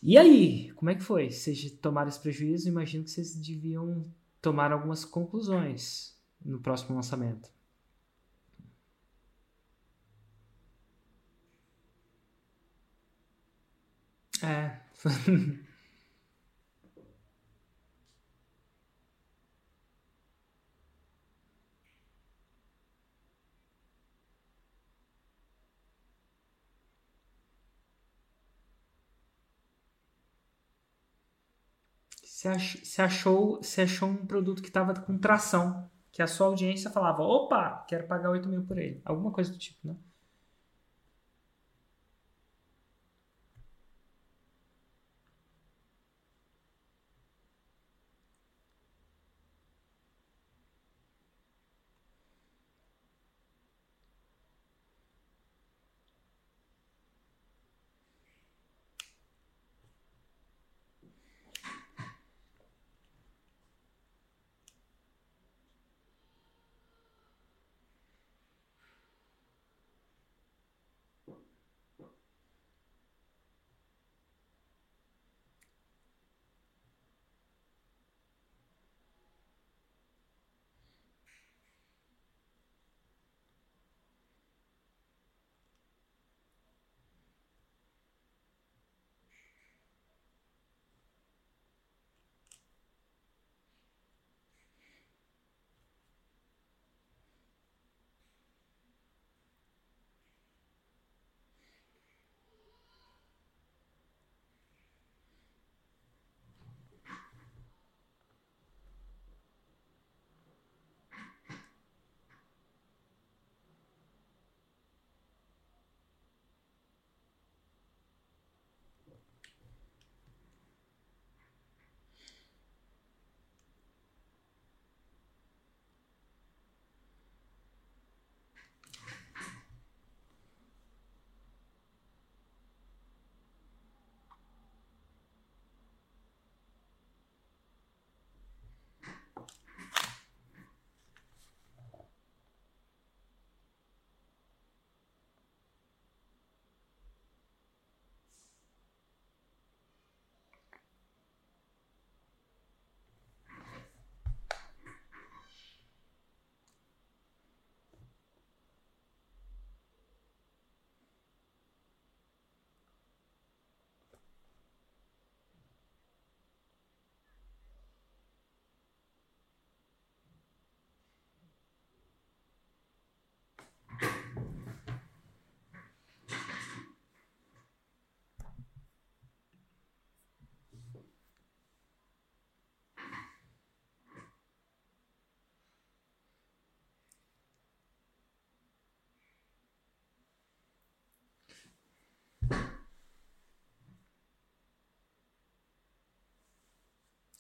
[0.04, 1.32] E aí, como é que foi?
[1.32, 2.68] Vocês tomaram esse prejuízo?
[2.68, 4.06] Imagino que vocês deviam
[4.42, 7.50] tomar algumas conclusões no próximo lançamento.
[14.44, 14.81] É.
[32.24, 37.86] você achou, achou um produto que estava com tração, que a sua audiência falava, opa,
[37.88, 39.02] quero pagar 8 mil por ele.
[39.06, 39.96] Alguma coisa do tipo, né?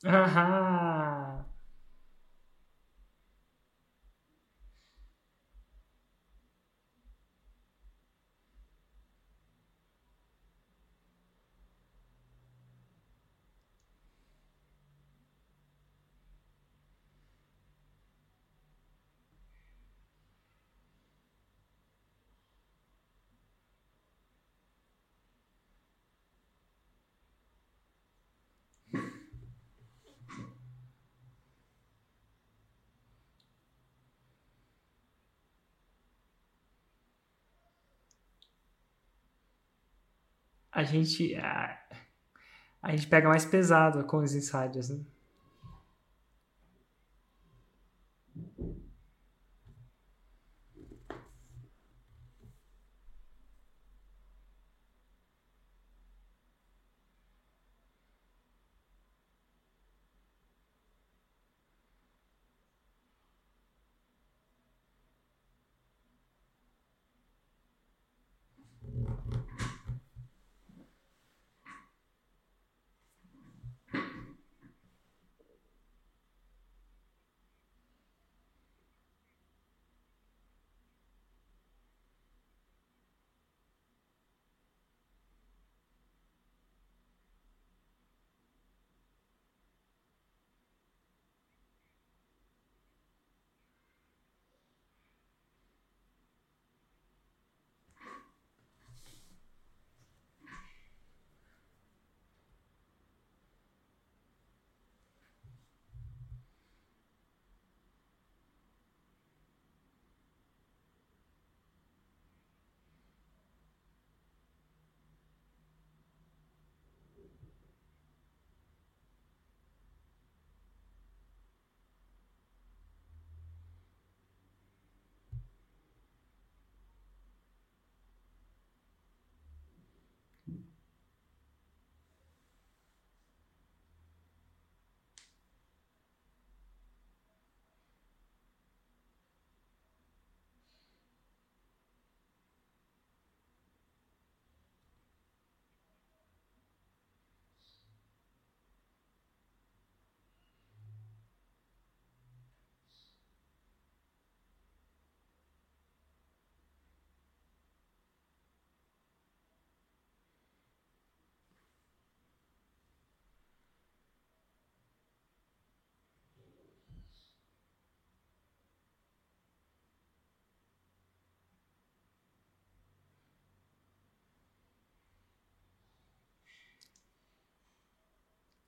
[0.05, 1.10] Aham.
[40.81, 41.79] A gente a,
[42.81, 44.99] a gente pega mais pesado com os insiders, né?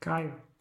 [0.04, 0.53] Caio.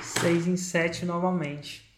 [0.00, 1.91] Seis em sete normalmente.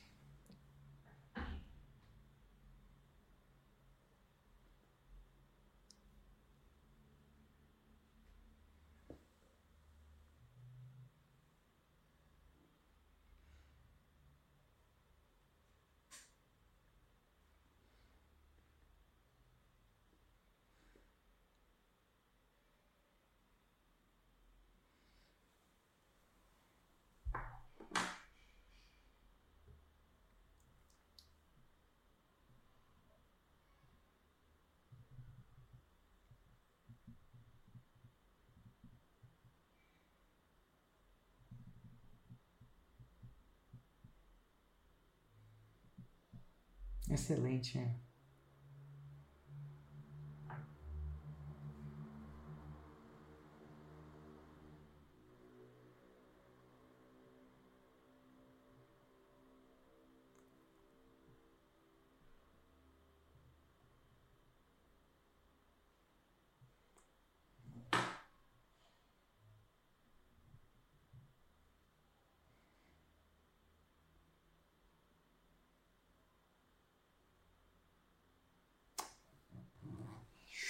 [47.14, 47.78] Excelente.
[47.78, 48.13] É.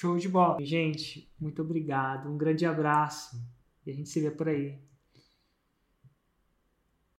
[0.05, 0.59] Show de bola.
[0.60, 2.28] Gente, muito obrigado.
[2.28, 3.43] Um grande abraço.
[3.86, 4.78] E a gente se vê por aí.